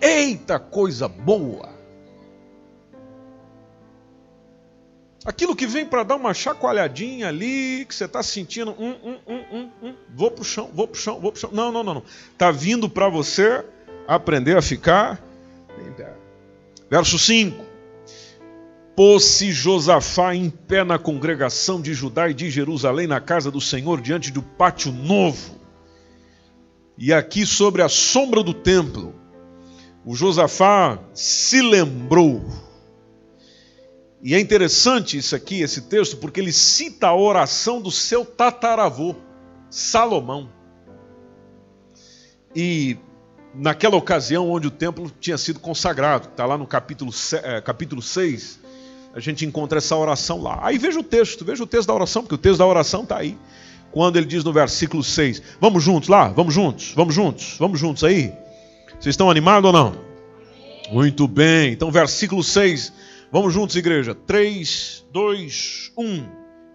Eita 0.00 0.58
coisa 0.58 1.08
boa! 1.08 1.77
Aquilo 5.28 5.54
que 5.54 5.66
vem 5.66 5.84
para 5.84 6.02
dar 6.02 6.16
uma 6.16 6.32
chacoalhadinha 6.32 7.28
ali, 7.28 7.84
que 7.86 7.94
você 7.94 8.06
está 8.06 8.22
sentindo, 8.22 8.70
hum, 8.78 8.96
hum, 9.04 9.18
hum, 9.26 9.44
hum, 9.52 9.70
hum, 9.82 9.94
vou 10.14 10.30
para 10.30 10.42
o 10.42 10.44
chão, 10.44 10.70
vou 10.72 10.88
para 10.88 10.96
o 10.96 11.00
chão, 11.00 11.20
vou 11.20 11.30
para 11.30 11.36
o 11.36 11.40
chão. 11.40 11.50
Não, 11.52 11.70
não, 11.70 11.84
não, 11.84 11.94
não. 11.94 12.02
Está 12.32 12.50
vindo 12.50 12.88
para 12.88 13.08
você 13.10 13.62
aprender 14.06 14.56
a 14.56 14.62
ficar 14.62 15.22
Verso 16.90 17.18
5. 17.18 17.66
Pôs-se 18.96 19.52
Josafá 19.52 20.34
em 20.34 20.50
pé 20.50 20.82
na 20.82 20.98
congregação 20.98 21.80
de 21.80 21.94
Judá 21.94 22.28
e 22.28 22.34
de 22.34 22.50
Jerusalém, 22.50 23.06
na 23.06 23.20
casa 23.20 23.50
do 23.50 23.60
Senhor, 23.60 24.00
diante 24.00 24.32
do 24.32 24.42
pátio 24.42 24.90
novo. 24.90 25.58
E 26.96 27.12
aqui, 27.12 27.46
sobre 27.46 27.82
a 27.82 27.88
sombra 27.88 28.42
do 28.42 28.52
templo, 28.52 29.14
o 30.04 30.16
Josafá 30.16 30.98
se 31.14 31.60
lembrou. 31.62 32.42
E 34.22 34.34
é 34.34 34.40
interessante 34.40 35.16
isso 35.16 35.36
aqui, 35.36 35.60
esse 35.60 35.82
texto, 35.82 36.16
porque 36.16 36.40
ele 36.40 36.52
cita 36.52 37.08
a 37.08 37.14
oração 37.14 37.80
do 37.80 37.90
seu 37.90 38.24
tataravô, 38.24 39.14
Salomão. 39.70 40.50
E 42.54 42.96
naquela 43.54 43.96
ocasião 43.96 44.50
onde 44.50 44.66
o 44.66 44.70
templo 44.70 45.10
tinha 45.20 45.38
sido 45.38 45.60
consagrado, 45.60 46.28
está 46.28 46.44
lá 46.44 46.58
no 46.58 46.66
capítulo, 46.66 47.12
é, 47.42 47.60
capítulo 47.60 48.02
6, 48.02 48.60
a 49.14 49.20
gente 49.20 49.46
encontra 49.46 49.78
essa 49.78 49.96
oração 49.96 50.42
lá. 50.42 50.58
Aí 50.62 50.78
veja 50.78 50.98
o 50.98 51.04
texto, 51.04 51.44
veja 51.44 51.62
o 51.62 51.66
texto 51.66 51.88
da 51.88 51.94
oração, 51.94 52.22
porque 52.22 52.34
o 52.34 52.38
texto 52.38 52.58
da 52.58 52.66
oração 52.66 53.02
está 53.02 53.18
aí. 53.18 53.36
Quando 53.90 54.16
ele 54.16 54.26
diz 54.26 54.44
no 54.44 54.52
versículo 54.52 55.02
6, 55.02 55.42
vamos 55.60 55.82
juntos 55.82 56.08
lá, 56.08 56.28
vamos 56.28 56.52
juntos, 56.52 56.92
vamos 56.94 57.14
juntos, 57.14 57.56
vamos 57.58 57.80
juntos 57.80 58.04
aí. 58.04 58.32
Vocês 59.00 59.14
estão 59.14 59.30
animados 59.30 59.66
ou 59.66 59.72
não? 59.72 59.94
Muito 60.90 61.26
bem, 61.26 61.72
então 61.72 61.90
versículo 61.90 62.42
6, 62.42 62.92
vamos 63.32 63.52
juntos, 63.52 63.76
igreja. 63.76 64.14
3, 64.14 65.06
2, 65.12 65.92
1. 65.96 66.28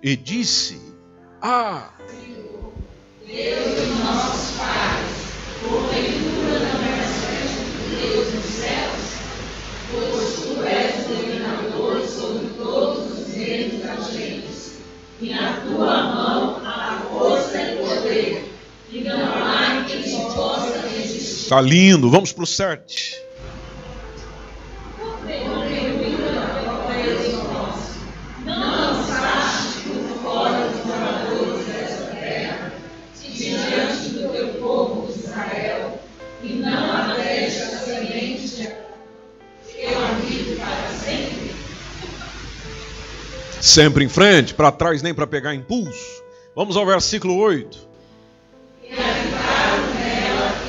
E 0.03 0.15
disse: 0.15 0.79
Ah, 1.41 1.91
Deus 3.25 3.81
de 3.81 4.03
nossos 4.03 4.57
pais, 4.57 5.11
porventura 5.61 6.59
não 6.59 6.83
Deus 7.89 8.33
céus, 8.45 9.03
pois 9.91 10.35
tu 10.41 10.63
és 10.63 11.03
e 15.23 15.29
na 15.29 15.61
tua 15.61 16.03
mão 16.13 16.59
força 17.09 17.57
e 17.61 17.77
poder, 17.77 18.53
e 18.91 19.01
não 19.01 19.25
há 19.25 19.85
quem 19.87 20.03
possa 20.33 20.87
resistir. 20.89 21.61
Lindo, 21.61 22.09
vamos 22.09 22.33
para 22.33 22.43
o 22.43 22.47
7. 22.47 23.15
Sempre 43.63 44.03
em 44.03 44.09
frente, 44.09 44.53
para 44.53 44.73
trás 44.73 45.01
nem 45.01 45.13
para 45.13 45.25
pegar 45.25 45.55
impulso. 45.55 46.21
Vamos 46.53 46.75
ao 46.75 46.85
versículo 46.85 47.37
8. 47.37 47.79
E 48.83 48.89
nela 48.89 49.07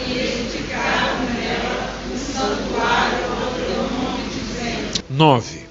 e 0.06 0.14
nela 1.34 1.96
um 2.12 2.16
santuário 2.16 3.18
teu 3.66 3.82
nome, 3.82 4.28
dizendo: 4.30 5.04
9. 5.10 5.66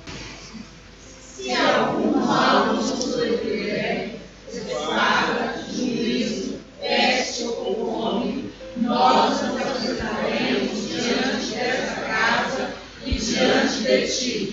Se 1.21 1.51
algum 1.53 2.19
mal 2.19 2.73
nos 2.73 2.87
sobrevier, 2.87 4.15
espada, 4.51 5.63
juízo, 5.73 6.59
peste 6.81 7.43
ou 7.43 7.73
fome, 7.73 8.51
nós 8.75 9.41
nos 9.43 9.61
apresentaremos 9.61 10.89
diante 10.89 11.55
dessa 11.55 12.01
casa 12.01 12.73
e 13.05 13.13
diante 13.13 13.81
de 13.81 14.07
ti 14.07 14.52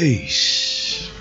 10. 0.00 1.12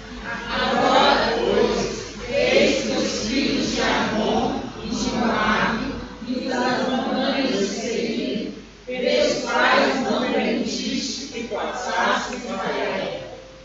Agora, 0.50 1.38
pois, 1.38 2.16
eis 2.28 2.82
que 2.82 2.92
os 2.98 3.28
filhos 3.28 3.72
de 3.72 3.82
Amon 3.82 4.62
e 4.84 4.90
de 4.90 5.10
e 6.28 6.50
das 6.50 6.90
montanhas 6.90 7.70
não 10.10 10.32
permitiste 10.32 11.28
que 11.34 11.44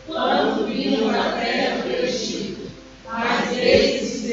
quando 0.06 0.66
vinham 0.66 1.10
da 1.10 1.32
terra 1.32 1.82
do 1.84 2.04
Egito, 2.04 2.70
mas 3.06 3.56
eles 3.56 4.24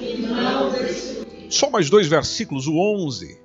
e 0.00 0.16
não 0.22 0.72
destruíram. 0.72 1.50
Só 1.50 1.70
mais 1.70 1.88
dois 1.88 2.08
versículos, 2.08 2.66
o 2.66 2.76
11. 2.76 3.41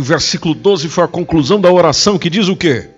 O 0.00 0.04
versículo 0.04 0.54
12 0.54 0.88
foi 0.88 1.04
a 1.04 1.08
conclusão 1.08 1.60
da 1.60 1.70
oração 1.70 2.18
que 2.18 2.30
diz 2.30 2.48
o 2.48 2.56
quê? 2.56 2.88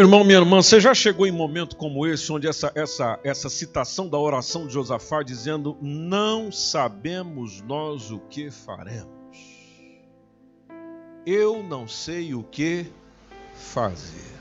Meu 0.00 0.06
irmão, 0.06 0.24
minha 0.24 0.38
irmã, 0.38 0.62
você 0.62 0.80
já 0.80 0.94
chegou 0.94 1.26
em 1.26 1.30
momento 1.30 1.76
como 1.76 2.06
esse, 2.06 2.32
onde 2.32 2.48
essa, 2.48 2.72
essa, 2.74 3.20
essa 3.22 3.50
citação 3.50 4.08
da 4.08 4.16
oração 4.16 4.66
de 4.66 4.72
Josafá 4.72 5.22
dizendo: 5.22 5.76
Não 5.78 6.50
sabemos 6.50 7.60
nós 7.60 8.10
o 8.10 8.18
que 8.18 8.50
faremos. 8.50 9.06
Eu 11.26 11.62
não 11.62 11.86
sei 11.86 12.32
o 12.32 12.42
que 12.42 12.86
fazer. 13.54 14.32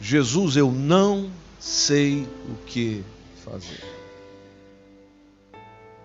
Jesus, 0.00 0.56
eu 0.56 0.72
não 0.72 1.30
sei 1.58 2.26
o 2.48 2.64
que 2.64 3.04
fazer. 3.44 3.84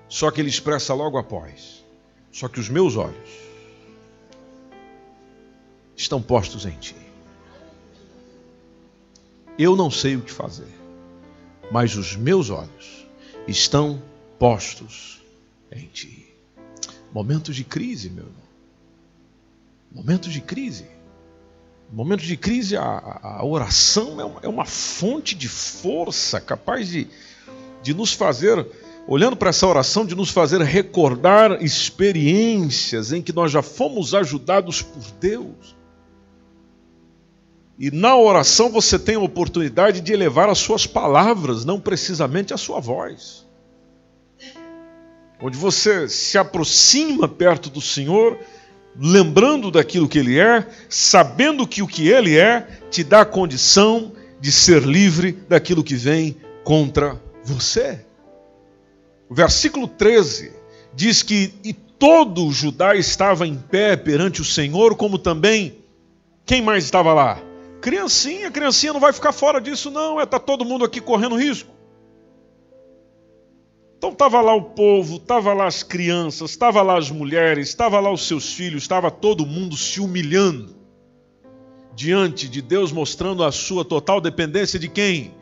Só 0.09 0.29
que 0.29 0.41
ele 0.41 0.49
expressa 0.49 0.93
logo 0.93 1.17
após: 1.17 1.85
Só 2.33 2.49
que 2.49 2.59
os 2.59 2.67
meus 2.67 2.97
olhos 2.97 3.29
estão 5.95 6.21
postos 6.21 6.65
em 6.65 6.77
ti. 6.79 7.04
Eu 9.57 9.75
não 9.75 9.89
sei 9.89 10.15
o 10.15 10.21
que 10.21 10.31
fazer, 10.31 10.67
mas 11.71 11.95
os 11.95 12.15
meus 12.15 12.49
olhos 12.49 13.05
estão 13.47 14.01
postos 14.37 15.21
em 15.71 15.85
ti. 15.87 16.25
Momentos 17.13 17.55
de 17.55 17.63
crise, 17.63 18.09
meu 18.09 18.25
irmão. 18.25 18.45
Momentos 19.91 20.31
de 20.33 20.41
crise. 20.41 20.85
Momentos 21.91 22.25
de 22.25 22.35
crise, 22.35 22.75
a, 22.75 22.83
a- 22.83 23.45
oração 23.45 24.19
é 24.19 24.25
uma, 24.25 24.39
é 24.43 24.47
uma 24.49 24.65
fonte 24.65 25.35
de 25.35 25.47
força 25.47 26.41
capaz 26.41 26.89
de, 26.89 27.07
de 27.81 27.93
nos 27.93 28.11
fazer, 28.11 28.67
olhando 29.07 29.37
para 29.37 29.49
essa 29.51 29.65
oração, 29.67 30.05
de 30.05 30.15
nos 30.15 30.31
fazer 30.31 30.59
recordar 30.61 31.63
experiências 31.63 33.13
em 33.13 33.21
que 33.21 33.31
nós 33.31 33.51
já 33.51 33.61
fomos 33.61 34.13
ajudados 34.13 34.81
por 34.81 35.03
Deus. 35.21 35.75
E 37.77 37.91
na 37.91 38.15
oração 38.15 38.69
você 38.69 38.97
tem 38.97 39.15
a 39.15 39.19
oportunidade 39.19 39.99
de 39.99 40.13
elevar 40.13 40.49
as 40.49 40.59
suas 40.59 40.87
palavras, 40.87 41.65
não 41.65 41.79
precisamente 41.79 42.53
a 42.53 42.57
sua 42.57 42.79
voz. 42.79 43.45
Onde 45.41 45.57
você 45.57 46.07
se 46.07 46.37
aproxima 46.37 47.27
perto 47.27 47.69
do 47.69 47.81
Senhor, 47.81 48.39
lembrando 48.97 49.69
daquilo 49.69 50.07
que 50.07 50.17
Ele 50.17 50.39
é, 50.39 50.65
sabendo 50.87 51.67
que 51.67 51.81
o 51.81 51.87
que 51.87 52.07
Ele 52.07 52.37
é 52.37 52.65
te 52.89 53.03
dá 53.03 53.21
a 53.21 53.25
condição 53.25 54.13
de 54.39 54.51
ser 54.51 54.83
livre 54.83 55.33
daquilo 55.49 55.83
que 55.83 55.95
vem 55.95 56.37
contra 56.63 57.21
você. 57.43 58.05
O 59.29 59.35
versículo 59.35 59.87
13 59.87 60.53
diz 60.93 61.21
que 61.21 61.53
e 61.63 61.73
todo 61.73 62.51
Judá 62.51 62.95
estava 62.95 63.45
em 63.45 63.55
pé 63.55 63.97
perante 63.97 64.41
o 64.41 64.45
Senhor, 64.45 64.95
como 64.95 65.17
também 65.17 65.77
quem 66.45 66.61
mais 66.61 66.85
estava 66.85 67.13
lá? 67.13 67.41
Criancinha, 67.85 68.49
criancinha 68.49 68.93
não 68.93 68.99
vai 68.99 69.13
ficar 69.13 69.31
fora 69.31 69.61
disso, 69.61 69.91
não. 69.91 70.19
É 70.19 70.25
tá 70.25 70.39
todo 70.39 70.65
mundo 70.65 70.83
aqui 70.83 70.99
correndo 70.99 71.35
risco. 71.35 71.69
Então 73.95 74.09
estava 74.09 74.41
lá 74.41 74.55
o 74.55 74.63
povo, 74.63 75.17
estava 75.17 75.53
lá 75.53 75.67
as 75.67 75.83
crianças, 75.83 76.49
estava 76.49 76.81
lá 76.81 76.97
as 76.97 77.11
mulheres, 77.11 77.69
estava 77.69 77.99
lá 77.99 78.11
os 78.11 78.27
seus 78.27 78.51
filhos, 78.51 78.81
estava 78.81 79.11
todo 79.11 79.45
mundo 79.45 79.77
se 79.77 80.01
humilhando 80.01 80.75
diante 81.93 82.49
de 82.49 82.59
Deus, 82.59 82.91
mostrando 82.91 83.43
a 83.43 83.51
sua 83.51 83.85
total 83.85 84.19
dependência 84.19 84.79
de 84.79 84.89
quem? 84.89 85.35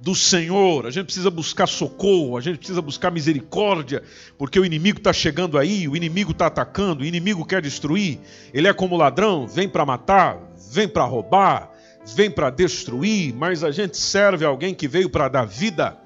Do 0.00 0.14
Senhor. 0.14 0.86
A 0.86 0.90
gente 0.90 1.04
precisa 1.04 1.30
buscar 1.30 1.66
socorro, 1.66 2.38
a 2.38 2.40
gente 2.40 2.56
precisa 2.56 2.80
buscar 2.80 3.10
misericórdia, 3.10 4.02
porque 4.38 4.58
o 4.58 4.64
inimigo 4.64 4.96
está 4.96 5.12
chegando 5.12 5.58
aí, 5.58 5.86
o 5.86 5.94
inimigo 5.94 6.32
está 6.32 6.46
atacando, 6.46 7.02
o 7.02 7.06
inimigo 7.06 7.44
quer 7.44 7.60
destruir. 7.60 8.20
Ele 8.54 8.68
é 8.68 8.72
como 8.72 8.96
ladrão, 8.96 9.46
vem 9.46 9.68
para 9.68 9.84
matar, 9.84 10.50
vem 10.72 10.88
para 10.88 11.04
roubar, 11.04 11.69
vem 12.04 12.30
para 12.30 12.50
destruir, 12.50 13.34
mas 13.34 13.62
a 13.62 13.70
gente 13.70 13.96
serve 13.96 14.44
alguém 14.44 14.74
que 14.74 14.88
veio 14.88 15.10
para 15.10 15.28
dar 15.28 15.44
vida 15.44 15.98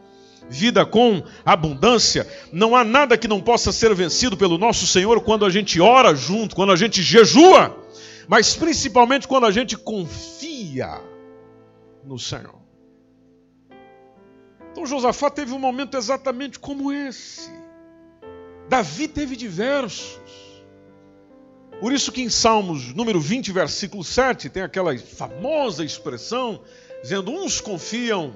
vida 0.49 0.85
com 0.85 1.23
abundância. 1.45 2.27
Não 2.53 2.77
há 2.77 2.85
nada 2.85 3.17
que 3.17 3.29
não 3.29 3.41
possa 3.41 3.73
ser 3.73 3.95
vencido 3.95 4.37
pelo 4.37 4.59
nosso 4.59 4.87
Senhor 4.87 5.21
quando 5.23 5.45
a 5.45 5.51
gente 5.51 5.81
ora 5.81 6.15
junto, 6.15 6.55
quando 6.55 6.73
a 6.73 6.77
gente 6.77 7.03
jejua, 7.03 7.77
mas 8.29 8.55
principalmente 8.55 9.29
quando 9.29 9.47
a 9.47 9.51
gente 9.51 9.77
confia 9.77 11.01
no 12.05 12.19
Senhor. 12.19 12.63
Então 14.73 14.87
Josafá 14.87 15.31
teve 15.31 15.53
um 15.53 15.59
momento 15.59 15.97
exatamente 15.97 16.59
como 16.59 16.93
esse. 16.93 17.51
Davi 18.69 19.07
teve 19.09 19.37
diversos. 19.37 20.19
Por 21.81 21.93
isso 21.93 22.13
que 22.13 22.23
em 22.23 22.29
Salmos 22.29 22.95
número 22.95 23.21
20, 23.21 23.53
versículo 23.53 24.05
7, 24.05 24.49
tem 24.49 24.63
aquela 24.63 24.97
famosa 24.99 25.85
expressão 25.85 26.61
dizendo: 27.03 27.31
uns 27.31 27.61
confiam 27.61 28.35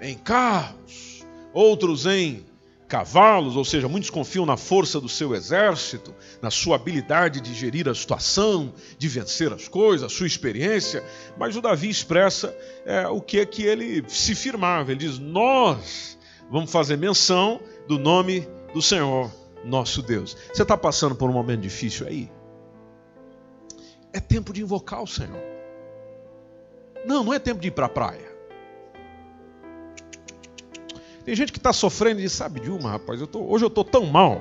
em 0.00 0.16
carros, 0.16 1.26
outros 1.52 2.06
em 2.06 2.44
cavalos, 2.90 3.54
ou 3.54 3.64
seja, 3.64 3.88
muitos 3.88 4.10
confiam 4.10 4.44
na 4.44 4.56
força 4.56 5.00
do 5.00 5.08
seu 5.08 5.32
exército, 5.32 6.12
na 6.42 6.50
sua 6.50 6.74
habilidade 6.74 7.40
de 7.40 7.54
gerir 7.54 7.88
a 7.88 7.94
situação, 7.94 8.74
de 8.98 9.06
vencer 9.06 9.52
as 9.52 9.68
coisas, 9.68 10.04
a 10.04 10.14
sua 10.14 10.26
experiência. 10.26 11.02
Mas 11.38 11.56
o 11.56 11.60
Davi 11.60 11.88
expressa 11.88 12.54
é, 12.84 13.06
o 13.06 13.20
que 13.20 13.38
é 13.38 13.46
que 13.46 13.62
ele 13.62 14.04
se 14.08 14.34
firmava. 14.34 14.90
Ele 14.90 15.00
diz: 15.00 15.18
Nós 15.18 16.18
vamos 16.50 16.70
fazer 16.70 16.96
menção 16.96 17.60
do 17.86 17.96
nome 17.96 18.46
do 18.74 18.82
Senhor, 18.82 19.30
nosso 19.64 20.02
Deus. 20.02 20.36
Você 20.52 20.62
está 20.62 20.76
passando 20.76 21.14
por 21.14 21.30
um 21.30 21.32
momento 21.32 21.60
difícil 21.60 22.08
aí? 22.08 22.39
É 24.12 24.20
tempo 24.20 24.52
de 24.52 24.62
invocar 24.62 25.02
o 25.02 25.06
Senhor. 25.06 25.42
Não, 27.04 27.24
não 27.24 27.32
é 27.32 27.38
tempo 27.38 27.60
de 27.60 27.68
ir 27.68 27.70
para 27.70 27.86
a 27.86 27.88
praia. 27.88 28.30
Tem 31.24 31.34
gente 31.34 31.52
que 31.52 31.58
está 31.58 31.72
sofrendo 31.72 32.20
e 32.20 32.24
diz, 32.24 32.32
sabe 32.32 32.60
de 32.60 32.70
uma, 32.70 32.92
rapaz, 32.92 33.20
eu 33.20 33.26
tô, 33.26 33.40
hoje 33.40 33.64
eu 33.64 33.68
estou 33.68 33.84
tão 33.84 34.06
mal, 34.06 34.40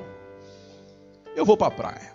eu 1.35 1.45
vou 1.45 1.57
para 1.57 1.67
a 1.67 1.71
praia. 1.71 2.13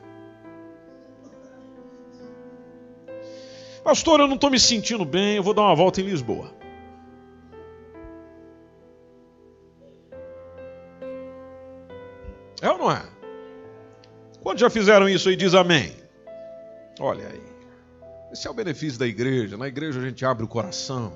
Pastor, 3.84 4.20
eu 4.20 4.26
não 4.26 4.34
estou 4.34 4.50
me 4.50 4.58
sentindo 4.58 5.04
bem, 5.04 5.36
eu 5.36 5.42
vou 5.42 5.52
dar 5.52 5.62
uma 5.62 5.76
volta 5.76 6.00
em 6.00 6.04
Lisboa. 6.04 6.50
É 12.62 12.70
ou 12.70 12.78
não 12.78 12.90
é? 12.90 13.02
Quantos 14.42 14.62
já 14.62 14.70
fizeram 14.70 15.06
isso 15.06 15.28
aí? 15.28 15.36
Diz 15.36 15.54
amém. 15.54 16.03
Olha 17.00 17.26
aí. 17.26 17.42
Esse 18.33 18.46
é 18.46 18.50
o 18.50 18.54
benefício 18.54 18.98
da 18.98 19.07
igreja. 19.07 19.57
Na 19.57 19.68
igreja 19.68 20.00
a 20.00 20.02
gente 20.02 20.24
abre 20.24 20.44
o 20.44 20.48
coração, 20.48 21.12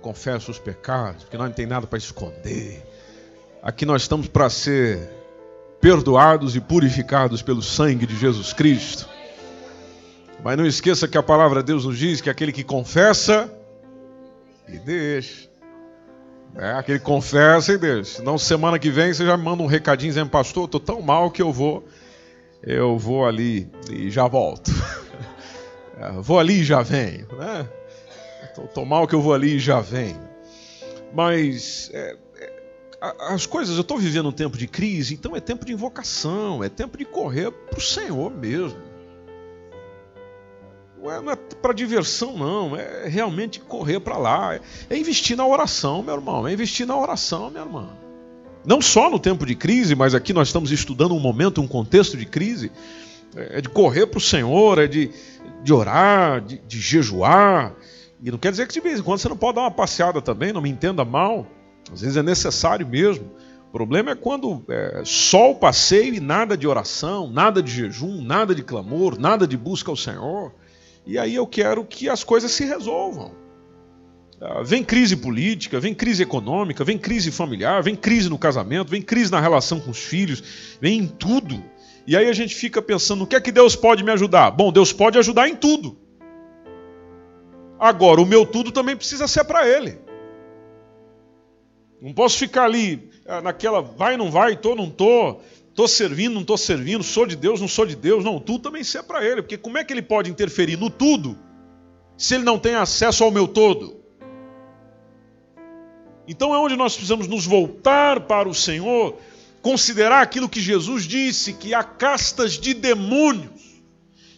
confessa 0.00 0.50
os 0.50 0.58
pecados, 0.58 1.24
porque 1.24 1.36
nós 1.36 1.48
não 1.48 1.54
tem 1.54 1.66
nada 1.66 1.86
para 1.86 1.98
esconder. 1.98 2.84
Aqui 3.62 3.86
nós 3.86 4.02
estamos 4.02 4.26
para 4.26 4.50
ser 4.50 5.08
perdoados 5.80 6.56
e 6.56 6.60
purificados 6.60 7.42
pelo 7.42 7.62
sangue 7.62 8.06
de 8.06 8.16
Jesus 8.16 8.52
Cristo. 8.52 9.08
Mas 10.42 10.56
não 10.56 10.66
esqueça 10.66 11.06
que 11.06 11.16
a 11.16 11.22
palavra 11.22 11.60
de 11.60 11.66
Deus 11.66 11.84
nos 11.84 11.96
diz 11.96 12.20
que 12.20 12.28
aquele 12.28 12.52
que 12.52 12.64
confessa 12.64 13.48
e 14.68 14.78
deixa, 14.78 15.48
É, 16.56 16.72
aquele 16.72 16.98
confessa 16.98 17.72
e 17.72 17.78
deixa. 17.78 18.16
Senão 18.16 18.36
semana 18.36 18.78
que 18.78 18.90
vem 18.90 19.14
você 19.14 19.24
já 19.24 19.36
me 19.36 19.44
manda 19.44 19.62
um 19.62 19.66
recadinho 19.66 20.10
dizendo, 20.10 20.30
pastor, 20.30 20.64
estou 20.64 20.80
tão 20.80 21.00
mal 21.00 21.30
que 21.30 21.40
eu 21.40 21.52
vou, 21.52 21.86
eu 22.62 22.98
vou 22.98 23.24
ali 23.24 23.70
e 23.90 24.10
já 24.10 24.26
volto. 24.26 24.70
É, 25.98 26.12
vou 26.12 26.38
ali 26.38 26.60
e 26.60 26.64
já 26.64 26.82
venho, 26.82 27.26
né? 27.36 27.68
Estou 28.64 28.84
mal 28.84 29.06
que 29.06 29.14
eu 29.14 29.22
vou 29.22 29.34
ali 29.34 29.56
e 29.56 29.60
já 29.60 29.80
venho. 29.80 30.20
Mas 31.14 31.90
é, 31.92 32.16
é, 32.38 32.52
as 33.28 33.46
coisas, 33.46 33.76
eu 33.76 33.82
estou 33.82 33.98
vivendo 33.98 34.28
um 34.28 34.32
tempo 34.32 34.56
de 34.56 34.66
crise, 34.66 35.14
então 35.14 35.36
é 35.36 35.40
tempo 35.40 35.64
de 35.64 35.72
invocação, 35.72 36.62
é 36.62 36.68
tempo 36.68 36.96
de 36.96 37.04
correr 37.04 37.50
para 37.50 37.78
o 37.78 37.82
Senhor 37.82 38.30
mesmo. 38.30 38.92
Não 41.02 41.30
é, 41.30 41.32
é 41.32 41.36
para 41.36 41.72
diversão, 41.72 42.38
não. 42.38 42.76
É 42.76 43.08
realmente 43.08 43.58
correr 43.58 43.98
para 43.98 44.16
lá. 44.16 44.60
É 44.88 44.96
investir 44.96 45.36
na 45.36 45.44
oração, 45.44 46.02
meu 46.02 46.14
irmão. 46.14 46.46
É 46.46 46.52
investir 46.52 46.86
na 46.86 46.96
oração, 46.96 47.50
minha 47.50 47.64
irmã. 47.64 47.88
Não 48.64 48.80
só 48.80 49.10
no 49.10 49.18
tempo 49.18 49.44
de 49.44 49.56
crise, 49.56 49.96
mas 49.96 50.14
aqui 50.14 50.32
nós 50.32 50.48
estamos 50.48 50.70
estudando 50.70 51.14
um 51.14 51.18
momento, 51.18 51.60
um 51.60 51.66
contexto 51.66 52.16
de 52.16 52.24
crise. 52.24 52.70
É 53.34 53.60
de 53.60 53.68
correr 53.68 54.06
para 54.06 54.18
o 54.18 54.20
Senhor, 54.20 54.78
é 54.78 54.86
de, 54.86 55.10
de 55.62 55.72
orar, 55.72 56.40
de, 56.40 56.58
de 56.58 56.80
jejuar. 56.80 57.74
E 58.22 58.30
não 58.30 58.38
quer 58.38 58.50
dizer 58.50 58.66
que 58.66 58.74
de 58.74 58.80
vez 58.80 59.00
em 59.00 59.02
quando 59.02 59.18
você 59.18 59.28
não 59.28 59.36
pode 59.36 59.56
dar 59.56 59.62
uma 59.62 59.70
passeada 59.70 60.20
também, 60.20 60.52
não 60.52 60.60
me 60.60 60.70
entenda 60.70 61.04
mal. 61.04 61.46
Às 61.92 62.02
vezes 62.02 62.16
é 62.16 62.22
necessário 62.22 62.86
mesmo. 62.86 63.30
O 63.68 63.72
problema 63.72 64.10
é 64.10 64.14
quando 64.14 64.62
é, 64.68 65.02
só 65.04 65.50
o 65.50 65.54
passeio 65.54 66.14
e 66.14 66.20
nada 66.20 66.56
de 66.56 66.66
oração, 66.66 67.30
nada 67.30 67.62
de 67.62 67.72
jejum, 67.72 68.22
nada 68.22 68.54
de 68.54 68.62
clamor, 68.62 69.18
nada 69.18 69.46
de 69.46 69.56
busca 69.56 69.90
ao 69.90 69.96
Senhor. 69.96 70.52
E 71.06 71.18
aí 71.18 71.34
eu 71.34 71.46
quero 71.46 71.84
que 71.84 72.08
as 72.08 72.22
coisas 72.22 72.52
se 72.52 72.64
resolvam. 72.64 73.32
Ah, 74.40 74.62
vem 74.62 74.82
crise 74.82 75.16
política, 75.16 75.80
vem 75.80 75.94
crise 75.94 76.22
econômica, 76.22 76.84
vem 76.84 76.98
crise 76.98 77.30
familiar, 77.30 77.82
vem 77.82 77.94
crise 77.94 78.28
no 78.28 78.36
casamento, 78.36 78.90
vem 78.90 79.00
crise 79.00 79.30
na 79.30 79.40
relação 79.40 79.80
com 79.80 79.90
os 79.90 79.98
filhos, 80.00 80.76
vem 80.80 80.98
em 80.98 81.06
tudo. 81.06 81.62
E 82.06 82.16
aí 82.16 82.28
a 82.28 82.32
gente 82.32 82.54
fica 82.54 82.80
pensando: 82.80 83.24
o 83.24 83.26
que 83.26 83.36
é 83.36 83.40
que 83.40 83.52
Deus 83.52 83.76
pode 83.76 84.02
me 84.02 84.10
ajudar? 84.12 84.50
Bom, 84.50 84.72
Deus 84.72 84.92
pode 84.92 85.18
ajudar 85.18 85.48
em 85.48 85.56
tudo. 85.56 85.96
Agora, 87.78 88.20
o 88.20 88.26
meu 88.26 88.46
tudo 88.46 88.70
também 88.70 88.96
precisa 88.96 89.26
ser 89.26 89.44
para 89.44 89.68
Ele. 89.68 89.98
Não 92.00 92.12
posso 92.12 92.38
ficar 92.38 92.64
ali 92.64 93.10
ah, 93.26 93.40
naquela 93.40 93.80
vai, 93.80 94.16
não 94.16 94.30
vai, 94.30 94.56
tô, 94.56 94.74
não 94.74 94.90
tô, 94.90 95.40
Estou 95.72 95.88
servindo, 95.88 96.34
não 96.34 96.42
estou 96.42 96.58
servindo, 96.58 97.02
sou 97.02 97.24
de 97.24 97.34
Deus, 97.34 97.58
não 97.58 97.66
sou 97.66 97.86
de 97.86 97.96
Deus. 97.96 98.22
Não, 98.22 98.38
tudo 98.38 98.64
também 98.64 98.84
ser 98.84 98.98
é 98.98 99.02
para 99.02 99.24
Ele, 99.24 99.40
porque 99.40 99.56
como 99.56 99.78
é 99.78 99.84
que 99.84 99.90
Ele 99.90 100.02
pode 100.02 100.30
interferir 100.30 100.76
no 100.76 100.90
tudo 100.90 101.38
se 102.14 102.34
Ele 102.34 102.44
não 102.44 102.58
tem 102.58 102.74
acesso 102.74 103.24
ao 103.24 103.30
meu 103.30 103.48
todo? 103.48 103.96
Então 106.28 106.54
é 106.54 106.58
onde 106.58 106.76
nós 106.76 106.92
precisamos 106.92 107.26
nos 107.26 107.46
voltar 107.46 108.20
para 108.20 108.46
o 108.46 108.54
Senhor, 108.54 109.16
considerar 109.62 110.20
aquilo 110.20 110.48
que 110.48 110.60
Jesus 110.60 111.04
disse, 111.04 111.52
que 111.52 111.72
há 111.72 111.84
castas 111.84 112.54
de 112.54 112.74
demônios, 112.74 113.80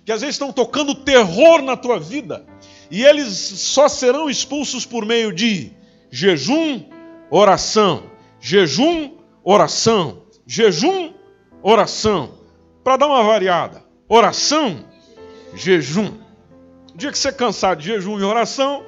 que 0.04 0.12
às 0.12 0.20
vezes 0.20 0.34
estão 0.34 0.52
tocando 0.52 0.94
terror 0.94 1.62
na 1.62 1.76
tua 1.76 1.98
vida, 1.98 2.46
e 2.90 3.02
eles 3.02 3.32
só 3.32 3.88
serão 3.88 4.28
expulsos 4.28 4.84
por 4.84 5.06
meio 5.06 5.32
de 5.32 5.72
jejum, 6.10 6.84
oração, 7.30 8.04
jejum, 8.38 9.12
oração, 9.42 10.22
jejum, 10.46 11.12
oração. 11.62 12.38
Para 12.84 12.98
dar 12.98 13.06
uma 13.06 13.22
variada, 13.22 13.82
oração, 14.06 14.84
jejum. 15.54 16.12
O 16.92 16.98
dia 16.98 17.10
que 17.10 17.18
você 17.18 17.32
cansar 17.32 17.74
de 17.74 17.86
jejum 17.86 18.20
e 18.20 18.22
oração, 18.22 18.84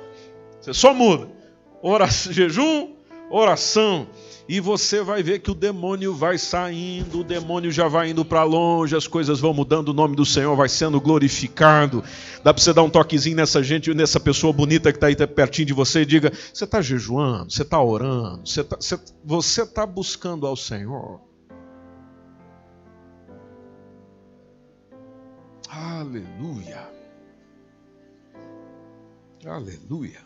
você 0.61 0.75
só 0.75 0.93
muda. 0.93 1.29
Oração, 1.83 2.31
jejum, 2.35 2.96
oração. 3.31 4.07
E 4.49 4.61
você 4.61 5.03
vai 5.03 5.25
ver 5.25 5.41
que 5.41 5.51
o 5.51 5.55
demônio 5.55 6.15
vai 6.15 6.39
saindo, 6.39 7.21
o 7.21 7.25
demônio 7.25 7.73
já 7.73 7.89
vai 7.89 8.11
indo 8.11 8.25
para 8.25 8.45
longe, 8.45 8.95
as 8.95 9.09
coisas 9.09 9.41
vão 9.41 9.53
mudando, 9.53 9.89
o 9.89 9.93
nome 9.93 10.15
do 10.15 10.25
Senhor 10.25 10.55
vai 10.55 10.69
sendo 10.69 11.01
glorificado. 11.01 12.05
Dá 12.45 12.55
para 12.55 12.63
você 12.63 12.73
dar 12.73 12.85
um 12.85 12.91
toquezinho 12.91 13.37
nessa 13.37 13.61
gente, 13.61 13.93
nessa 13.93 14.21
pessoa 14.21 14.53
bonita 14.53 14.93
que 14.93 14.99
está 14.99 15.09
aí 15.09 15.17
pertinho 15.27 15.67
de 15.67 15.73
você 15.73 16.03
e 16.03 16.07
diga: 16.07 16.33
Você 16.33 16.63
está 16.63 16.81
jejuando, 16.81 17.51
você 17.51 17.63
está 17.63 17.83
orando, 17.83 18.43
você 18.45 19.63
está 19.63 19.67
tá 19.67 19.87
buscando 19.87 20.47
ao 20.47 20.57
Senhor. 20.57 21.21
Aleluia. 25.69 26.89
Aleluia. 29.45 30.26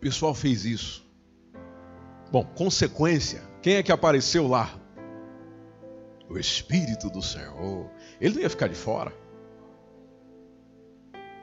Pessoal 0.00 0.34
fez 0.34 0.64
isso. 0.64 1.06
Bom, 2.30 2.44
consequência, 2.44 3.42
quem 3.62 3.74
é 3.74 3.82
que 3.82 3.92
apareceu 3.92 4.46
lá? 4.46 4.70
O 6.28 6.38
Espírito 6.38 7.10
do 7.10 7.20
Senhor. 7.20 7.90
Ele 8.20 8.34
não 8.34 8.42
ia 8.42 8.50
ficar 8.50 8.68
de 8.68 8.76
fora. 8.76 9.12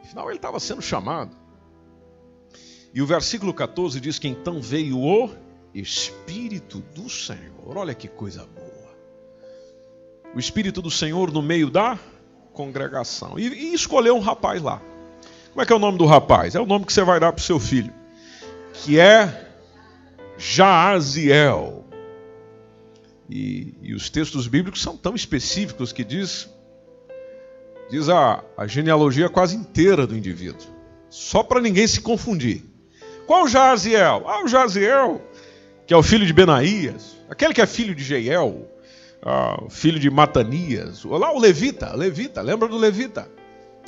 Afinal, 0.04 0.30
ele 0.30 0.38
estava 0.38 0.60
sendo 0.60 0.82
chamado. 0.82 1.36
E 2.94 3.02
o 3.02 3.06
versículo 3.06 3.54
14 3.54 4.00
diz 4.00 4.18
que 4.18 4.28
então 4.28 4.62
veio 4.62 4.98
o 4.98 5.30
Espírito 5.74 6.80
do 6.96 7.10
Senhor. 7.10 7.78
Olha 7.78 7.94
que 7.94 8.08
coisa 8.08 8.46
boa 8.46 8.68
o 10.38 10.40
Espírito 10.40 10.84
do 10.84 10.92
Senhor 10.92 11.32
no 11.32 11.42
meio 11.42 11.70
da 11.70 11.98
congregação. 12.54 13.40
E, 13.40 13.48
e 13.48 13.74
escolheu 13.74 14.16
um 14.16 14.20
rapaz 14.20 14.62
lá. 14.62 14.80
Como 15.50 15.62
é 15.64 15.66
que 15.66 15.74
é 15.74 15.76
o 15.76 15.80
nome 15.80 15.98
do 15.98 16.06
rapaz? 16.06 16.54
É 16.54 16.60
o 16.60 16.66
nome 16.66 16.86
que 16.86 16.94
você 16.94 17.04
vai 17.04 17.20
dar 17.20 17.34
para 17.34 17.42
o 17.42 17.44
seu 17.44 17.60
filho. 17.60 17.92
Que 18.84 19.00
é 19.00 19.48
Jaaziel. 20.38 21.86
E, 23.30 23.76
e, 23.82 23.94
os 23.94 24.10
textos 24.10 24.48
bíblicos 24.48 24.82
são 24.82 24.96
tão 24.96 25.14
específicos 25.14 25.92
que 25.92 26.04
diz, 26.04 26.50
diz 27.90 28.08
a, 28.08 28.44
a 28.56 28.66
genealogia 28.66 29.28
quase 29.28 29.56
inteira 29.56 30.08
do 30.08 30.16
indivíduo. 30.16 30.66
Só 31.10 31.44
para 31.44 31.60
ninguém 31.60 31.86
se 31.88 32.00
confundir. 32.00 32.64
Qual 33.26 33.48
Jaziel? 33.48 34.24
Ah, 34.28 34.44
o 34.44 34.48
Jaziel, 34.48 35.22
que 35.86 35.94
é 35.94 35.98
o 35.98 36.04
filho 36.04 36.26
de 36.26 36.32
Benaías, 36.32 37.18
aquele 37.30 37.54
que 37.54 37.62
é 37.62 37.66
filho 37.66 37.94
de 37.94 38.04
Jeiel, 38.04 38.66
ah, 39.22 39.66
filho 39.70 40.00
de 40.00 40.10
Matanias, 40.10 41.04
lá 41.04 41.34
o 41.34 41.40
Levita, 41.40 41.94
Levita, 41.94 42.42
lembra 42.42 42.70
do 42.70 42.78
Levita? 42.78 43.30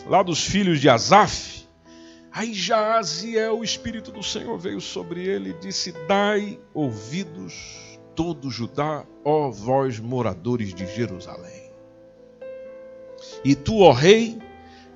Lá 0.06 0.22
dos 0.22 0.44
filhos 0.44 0.82
de 0.82 0.90
Asaf. 0.90 1.66
Aí 2.32 2.54
Jaziel, 2.54 3.60
o 3.60 3.64
Espírito 3.64 4.12
do 4.12 4.22
Senhor 4.22 4.58
veio 4.58 4.80
sobre 4.80 5.26
ele 5.26 5.52
e 5.52 5.54
disse: 5.54 5.92
Dai 6.08 6.60
ouvidos, 6.74 8.00
todo 8.16 8.52
Judá, 8.52 9.06
ó 9.26 9.50
vós 9.50 10.00
moradores 10.00 10.74
de 10.74 10.86
Jerusalém. 10.88 11.72
E 13.44 13.56
tu, 13.56 13.80
ó 13.80 13.92
rei 13.92 14.38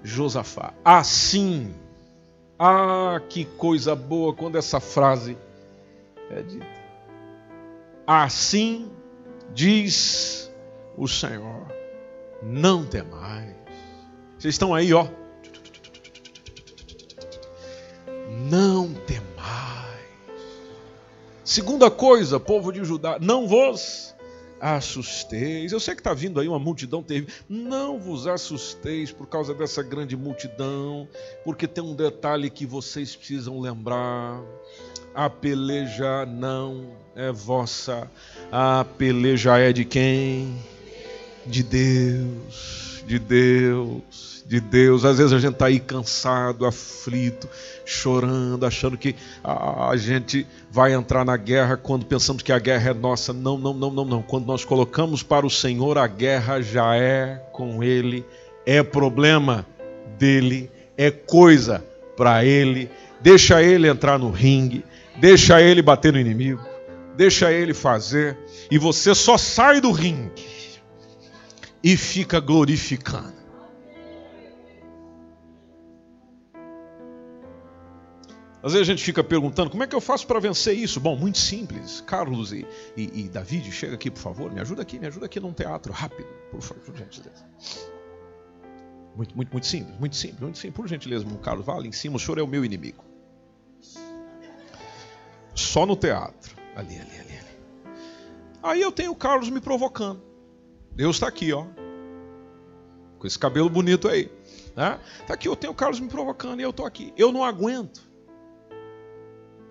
Josafá, 0.03 0.73
assim, 0.83 1.73
ah, 2.59 3.21
que 3.29 3.45
coisa 3.45 3.95
boa 3.95 4.33
quando 4.33 4.57
essa 4.57 4.79
frase 4.79 5.37
é 6.29 6.41
dita. 6.41 6.83
Assim 8.05 8.91
diz 9.53 10.51
o 10.97 11.07
Senhor: 11.07 11.65
não 12.41 12.85
temais. 12.85 13.55
Vocês 14.37 14.53
estão 14.53 14.75
aí, 14.75 14.93
ó. 14.93 15.07
Não 18.53 18.93
temais. 18.93 19.97
Segunda 21.43 21.89
coisa, 21.89 22.39
povo 22.39 22.71
de 22.71 22.85
Judá, 22.85 23.17
não 23.19 23.47
vos 23.47 24.13
assusteis. 24.61 25.71
Eu 25.71 25.79
sei 25.79 25.95
que 25.95 26.01
está 26.01 26.13
vindo 26.13 26.39
aí 26.39 26.47
uma 26.47 26.59
multidão. 26.59 27.03
Não 27.49 27.99
vos 27.99 28.27
assusteis 28.27 29.11
por 29.11 29.25
causa 29.25 29.55
dessa 29.55 29.81
grande 29.81 30.15
multidão, 30.15 31.07
porque 31.43 31.67
tem 31.67 31.83
um 31.83 31.95
detalhe 31.95 32.47
que 32.47 32.63
vocês 32.63 33.15
precisam 33.15 33.59
lembrar 33.59 34.39
a 35.15 35.31
peleja 35.31 36.23
não 36.27 36.91
é 37.15 37.31
vossa, 37.31 38.07
a 38.51 38.85
peleja 38.99 39.57
é 39.57 39.73
de 39.73 39.83
quem? 39.83 40.55
De 41.43 41.63
Deus, 41.63 42.92
de 43.05 43.19
Deus, 43.19 44.43
de 44.45 44.59
Deus. 44.59 45.05
Às 45.05 45.17
vezes 45.17 45.33
a 45.33 45.39
gente 45.39 45.53
está 45.53 45.67
aí 45.67 45.79
cansado, 45.79 46.65
aflito, 46.65 47.47
chorando, 47.85 48.65
achando 48.65 48.97
que 48.97 49.15
a, 49.43 49.89
a 49.89 49.97
gente 49.97 50.45
vai 50.71 50.93
entrar 50.93 51.23
na 51.23 51.37
guerra 51.37 51.77
quando 51.77 52.05
pensamos 52.05 52.41
que 52.41 52.51
a 52.51 52.59
guerra 52.59 52.91
é 52.91 52.93
nossa. 52.93 53.33
Não, 53.33 53.57
não, 53.57 53.73
não, 53.73 53.91
não, 53.91 54.05
não. 54.05 54.21
Quando 54.21 54.45
nós 54.45 54.65
colocamos 54.65 55.23
para 55.23 55.45
o 55.45 55.49
Senhor, 55.49 55.97
a 55.97 56.07
guerra 56.07 56.61
já 56.61 56.95
é 56.95 57.41
com 57.51 57.83
Ele, 57.83 58.25
é 58.65 58.81
problema 58.83 59.65
dele, 60.17 60.69
é 60.97 61.11
coisa 61.11 61.83
para 62.15 62.45
Ele. 62.45 62.89
Deixa 63.21 63.61
Ele 63.61 63.87
entrar 63.87 64.19
no 64.19 64.31
ringue 64.31 64.83
Deixa 65.15 65.61
ele 65.61 65.81
bater 65.81 66.11
no 66.11 66.19
inimigo, 66.19 66.61
deixa 67.15 67.51
ele 67.51 67.73
fazer, 67.73 68.37
e 68.69 68.77
você 68.77 69.13
só 69.13 69.37
sai 69.37 69.79
do 69.79 69.91
ringue 69.91 70.31
e 71.83 71.97
fica 71.97 72.39
glorificando. 72.39 73.43
Às 78.63 78.71
vezes 78.71 78.87
a 78.87 78.91
gente 78.91 79.03
fica 79.03 79.21
perguntando 79.21 79.69
como 79.69 79.83
é 79.83 79.87
que 79.87 79.93
eu 79.93 79.99
faço 79.99 80.25
para 80.25 80.39
vencer 80.39 80.73
isso? 80.77 80.97
Bom, 80.97 81.17
muito 81.17 81.37
simples. 81.37 81.99
Carlos 81.99 82.53
e, 82.53 82.65
e, 82.95 83.25
e, 83.25 83.29
David, 83.29 83.69
chega 83.73 83.95
aqui, 83.95 84.09
por 84.09 84.21
favor, 84.21 84.49
me 84.49 84.61
ajuda 84.61 84.81
aqui, 84.81 84.97
me 84.97 85.05
ajuda 85.05 85.25
aqui 85.25 85.37
num 85.37 85.51
teatro, 85.51 85.91
rápido, 85.91 86.29
por 86.49 86.61
favor, 86.61 86.81
por 86.81 86.95
gentileza. 86.95 87.45
Muito, 89.17 89.35
muito, 89.35 89.51
muito 89.51 89.67
simples, 89.67 89.99
muito 89.99 90.15
simples, 90.15 90.39
muito 90.39 90.57
simples. 90.57 90.75
Por 90.77 90.87
gentileza, 90.87 91.25
meu 91.25 91.37
Carlos, 91.39 91.65
vá 91.65 91.75
ali 91.75 91.89
em 91.89 91.91
cima, 91.91 92.15
o 92.15 92.19
senhor 92.19 92.37
é 92.37 92.41
o 92.41 92.47
meu 92.47 92.63
inimigo. 92.63 93.03
Só 95.53 95.85
no 95.85 95.97
teatro. 95.97 96.55
Ali, 96.73 96.95
ali, 96.95 97.19
ali, 97.19 97.37
ali. 97.37 97.93
Aí 98.63 98.81
eu 98.81 98.93
tenho 98.93 99.11
o 99.11 99.15
Carlos 99.15 99.49
me 99.49 99.59
provocando. 99.59 100.32
Deus 100.95 101.15
está 101.15 101.27
aqui, 101.27 101.51
ó. 101.53 101.65
Com 103.19 103.27
esse 103.27 103.39
cabelo 103.39 103.69
bonito 103.69 104.07
aí. 104.07 104.31
Né? 104.75 104.99
Tá 105.27 105.33
aqui, 105.33 105.47
eu 105.47 105.55
tenho 105.55 105.73
o 105.73 105.75
Carlos 105.75 105.99
me 105.99 106.07
provocando 106.07 106.59
e 106.59 106.63
eu 106.63 106.69
estou 106.69 106.85
aqui. 106.85 107.13
Eu 107.17 107.31
não 107.31 107.43
aguento. 107.43 108.01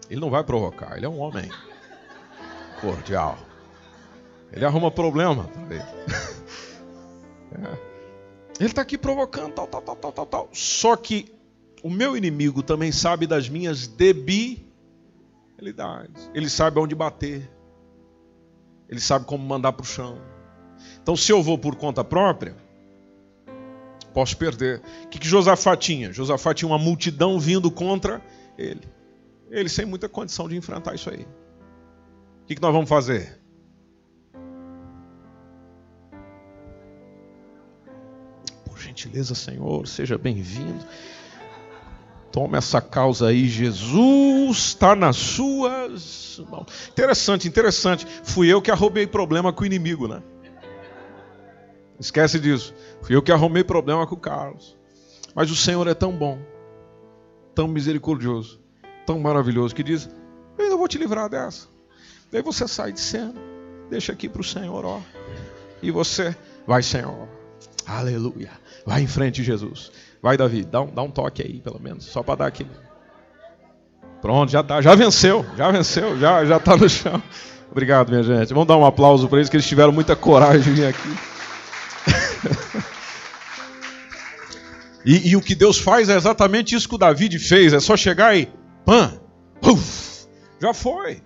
Ele 0.08 0.20
não 0.20 0.30
vai 0.30 0.44
provocar, 0.44 0.96
ele 0.96 1.06
é 1.06 1.08
um 1.08 1.18
homem 1.18 1.48
cordial. 2.80 3.38
Ele 4.52 4.64
arruma 4.64 4.90
problema 4.90 5.48
É. 7.54 7.92
Ele 8.58 8.70
está 8.70 8.80
aqui 8.80 8.96
provocando, 8.96 9.52
tal, 9.52 9.66
tal, 9.66 9.82
tal, 9.82 9.96
tal, 9.96 10.12
tal, 10.12 10.26
tal. 10.26 10.48
Só 10.52 10.96
que 10.96 11.34
o 11.82 11.90
meu 11.90 12.16
inimigo 12.16 12.62
também 12.62 12.90
sabe 12.90 13.26
das 13.26 13.46
minhas 13.48 13.86
debilidades. 13.86 14.70
Ele 16.32 16.48
sabe 16.48 16.78
onde 16.78 16.94
bater. 16.94 17.50
Ele 18.88 19.00
sabe 19.00 19.26
como 19.26 19.44
mandar 19.44 19.72
para 19.72 19.82
o 19.82 19.86
chão. 19.86 20.18
Então, 21.03 21.16
se 21.16 21.33
eu 21.33 21.43
vou 21.43 21.59
por 21.59 21.76
conta 21.76 22.05
própria, 22.05 22.57
posso 24.12 24.37
perder. 24.37 24.83
O 25.05 25.09
que, 25.09 25.18
que 25.18 25.26
Josafá 25.26 25.76
tinha? 25.76 26.12
Josafá 26.12 26.55
tinha 26.55 26.68
uma 26.68 26.78
multidão 26.78 27.39
vindo 27.39 27.70
contra 27.70 28.22
ele. 28.57 28.83
Ele 29.51 29.68
sem 29.68 29.85
muita 29.85 30.09
condição 30.09 30.49
de 30.49 30.57
enfrentar 30.57 30.95
isso 30.95 31.11
aí. 31.11 31.26
O 32.43 32.47
que, 32.47 32.55
que 32.55 32.62
nós 32.62 32.72
vamos 32.72 32.89
fazer? 32.89 33.39
Por 38.64 38.78
gentileza, 38.78 39.35
Senhor, 39.35 39.87
seja 39.87 40.16
bem-vindo. 40.16 40.85
Toma 42.33 42.57
essa 42.57 42.80
causa 42.80 43.28
aí, 43.28 43.47
Jesus 43.47 44.57
está 44.57 44.97
nas 44.97 45.16
suas 45.16 46.41
mãos. 46.51 46.66
Interessante, 46.91 47.47
interessante. 47.47 48.07
Fui 48.24 48.49
eu 48.49 48.62
que 48.62 48.70
arrumei 48.70 49.07
problema 49.07 49.53
com 49.53 49.64
o 49.64 49.66
inimigo, 49.66 50.09
né? 50.09 50.22
Esquece 52.03 52.40
disso. 52.40 52.74
Fui 53.00 53.14
eu 53.14 53.22
que 53.22 53.30
arrumei 53.30 53.62
problema 53.62 54.07
com 54.07 54.16
o 54.16 54.20
Carlos. 54.20 54.76
Mas 55.34 55.50
o 55.50 55.57
Senhor 55.57 55.86
é 55.86 55.94
tão 55.94 56.12
bom, 56.12 56.38
tão 57.55 57.68
misericordioso, 57.68 58.61
tão 59.07 59.20
maravilhoso 59.20 59.74
que 59.74 59.84
diz: 59.84 60.11
Eu 60.59 60.64
ainda 60.64 60.76
vou 60.76 60.88
te 60.88 60.98
livrar 60.98 61.30
dessa. 61.30 61.68
Daí 62.30 62.42
você 62.42 62.66
sai 62.66 62.92
de 62.92 63.00
cena, 63.00 63.34
deixa 63.88 64.12
aqui 64.12 64.28
para 64.28 64.40
o 64.40 64.44
Senhor, 64.44 64.84
ó. 64.84 65.00
E 65.80 65.90
você 65.90 66.36
vai, 66.66 66.82
Senhor. 66.82 67.28
Aleluia. 67.86 68.50
Vai 68.84 69.03
em 69.03 69.07
frente, 69.07 69.42
Jesus. 69.42 69.92
Vai, 70.20 70.36
Davi, 70.36 70.64
dá 70.64 70.82
um, 70.82 70.92
dá 70.92 71.03
um 71.03 71.11
toque 71.11 71.42
aí, 71.42 71.61
pelo 71.61 71.80
menos, 71.80 72.05
só 72.05 72.22
para 72.22 72.36
dar 72.36 72.46
aquele. 72.46 72.70
Pronto, 74.20 74.50
já 74.50 74.62
tá, 74.62 74.80
já 74.80 74.94
venceu, 74.94 75.44
já 75.57 75.70
venceu, 75.70 76.18
já 76.18 76.44
já 76.44 76.57
está 76.57 76.76
no 76.76 76.88
chão. 76.88 77.22
Obrigado, 77.70 78.11
minha 78.11 78.22
gente. 78.22 78.53
Vamos 78.53 78.68
dar 78.68 78.76
um 78.76 78.84
aplauso 78.84 79.28
para 79.28 79.38
eles 79.38 79.48
que 79.48 79.57
eles 79.57 79.66
tiveram 79.66 79.92
muita 79.92 80.14
coragem 80.16 80.62
de 80.62 80.70
vir 80.70 80.86
aqui. 80.86 81.32
E, 85.05 85.30
e, 85.30 85.36
o 85.36 85.40
que 85.40 85.55
Deus 85.55 85.78
faz 85.78 86.09
é 86.09 86.16
exatamente 86.16 86.74
isso 86.74 86.88
que 86.88 86.94
o 86.94 86.98
Davi 86.98 87.38
fez: 87.38 87.72
é 87.72 87.80
só 87.80 87.96
chegar 87.96 88.36
e 88.36 88.48
Pã! 88.84 89.20
Uf, 89.64 90.26
já 90.61 90.74
foi. 90.74 91.22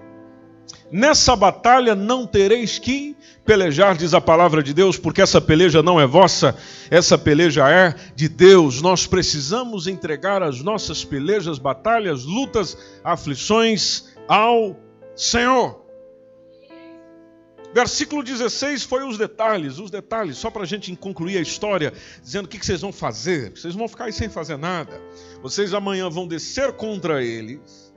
Nessa 0.91 1.35
batalha 1.35 1.95
não 1.95 2.27
tereis 2.27 2.79
que 2.79 3.17
pelejar, 3.45 3.97
diz 3.97 4.15
a 4.15 4.21
palavra 4.21 4.63
de 4.63 4.75
Deus, 4.75 4.99
porque 4.99 5.23
essa 5.23 5.41
peleja 5.41 5.83
não 5.83 6.01
é 6.01 6.07
vossa, 6.07 6.57
essa 6.91 7.17
peleja 7.17 7.69
é 7.69 7.95
de 8.15 8.29
Deus. 8.29 8.83
Nós 8.83 9.07
precisamos 9.07 9.87
entregar 9.87 10.43
as 10.43 10.63
nossas 10.63 11.05
pelejas, 11.05 11.59
batalhas, 11.59 12.25
lutas, 12.25 12.77
aflições 13.03 14.05
ao 14.29 14.77
Senhor. 15.17 15.86
Versículo 17.77 18.23
16 18.23 18.85
foi 18.85 19.05
os 19.05 19.19
detalhes, 19.19 19.79
os 19.79 19.91
detalhes, 19.91 20.39
só 20.39 20.51
para 20.51 20.63
a 20.63 20.67
gente 20.67 20.97
concluir 20.97 21.37
a 21.37 21.43
história, 21.43 21.93
dizendo 22.23 22.47
o 22.47 22.49
que 22.49 22.65
vocês 22.65 22.81
vão 22.81 22.91
fazer. 22.91 23.51
Vocês 23.51 23.75
vão 23.75 23.87
ficar 23.87 24.07
aí 24.07 24.15
sem 24.15 24.31
fazer 24.31 24.57
nada. 24.57 24.99
Vocês 25.43 25.75
amanhã 25.75 26.09
vão 26.09 26.27
descer 26.27 26.73
contra 26.73 27.23
eles. 27.23 27.93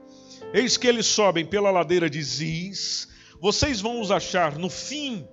Eis 0.52 0.76
que 0.76 0.86
eles 0.86 1.06
sobem 1.06 1.46
pela 1.46 1.70
ladeira 1.70 2.10
de 2.10 2.22
Ziz. 2.22 3.08
Vocês 3.40 3.80
vão 3.80 4.02
os 4.02 4.10
achar 4.10 4.58
no 4.58 4.68
fim 4.68 5.26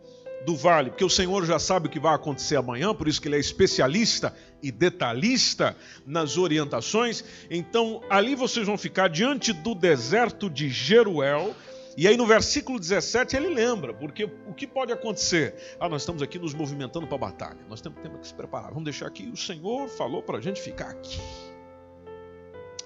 do 0.46 0.56
vale, 0.56 0.92
porque 0.92 1.04
o 1.04 1.10
Senhor 1.10 1.46
já 1.46 1.60
sabe 1.60 1.88
o 1.88 1.92
que 1.92 2.00
vai 2.00 2.16
acontecer 2.16 2.56
amanhã, 2.56 2.96
por 2.96 3.10
isso 3.10 3.22
que 3.22 3.28
ele 3.28 3.36
é 3.36 3.40
especialista 3.40 4.34
e 4.64 4.72
detalhista 4.72 5.76
nas 6.06 6.38
orientações. 6.38 7.22
Então, 7.52 8.02
ali 8.10 8.34
vocês 8.34 8.66
vão 8.66 8.78
ficar 8.78 9.10
diante 9.10 9.52
do 9.52 9.76
deserto 9.76 10.50
de 10.50 10.70
Jeruel 10.70 11.54
e 11.98 12.08
aí 12.08 12.16
no 12.16 12.28
versículo 12.28 12.80
17 12.80 13.36
ele 13.36 13.50
lembra, 13.50 13.92
porque 13.92 14.26
o 14.26 14.54
que 14.54 14.68
pode 14.68 14.94
acontecer? 14.94 15.56
Ah, 15.80 15.90
nós 15.90 16.04
estamos 16.04 16.22
aqui 16.22 16.38
nos 16.38 16.54
movimentando 16.54 17.08
para 17.08 17.16
a 17.16 17.20
batalha, 17.20 17.60
nós 17.68 17.82
temos, 17.82 18.00
temos 18.02 18.20
que 18.20 18.28
se 18.28 18.36
preparar, 18.36 18.70
vamos 18.70 18.84
deixar 18.84 19.08
aqui, 19.08 19.28
o 19.28 19.36
Senhor 19.36 19.90
falou 19.90 20.22
para 20.22 20.38
a 20.38 20.42
gente 20.42 20.62
ficar 20.62 20.92
aqui. 20.92 21.20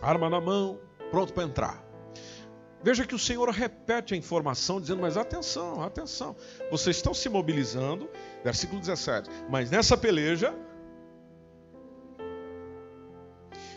Arma 0.01 0.30
na 0.30 0.39
mão, 0.39 0.80
pronto 1.12 1.34
para 1.34 1.43
entrar. 1.43 1.91
Veja 2.82 3.05
que 3.05 3.14
o 3.14 3.20
Senhor 3.20 3.47
repete 3.49 4.14
a 4.14 4.18
informação, 4.18 4.80
dizendo: 4.82 5.01
Mas 5.01 5.18
atenção, 5.18 5.84
atenção, 5.84 6.36
vocês 6.72 6.95
estão 6.95 7.14
se 7.14 7.28
mobilizando, 7.28 8.09
versículo 8.43 8.80
17, 8.80 9.30
mas 9.49 9.70
nessa 9.70 9.97
peleja, 9.97 10.55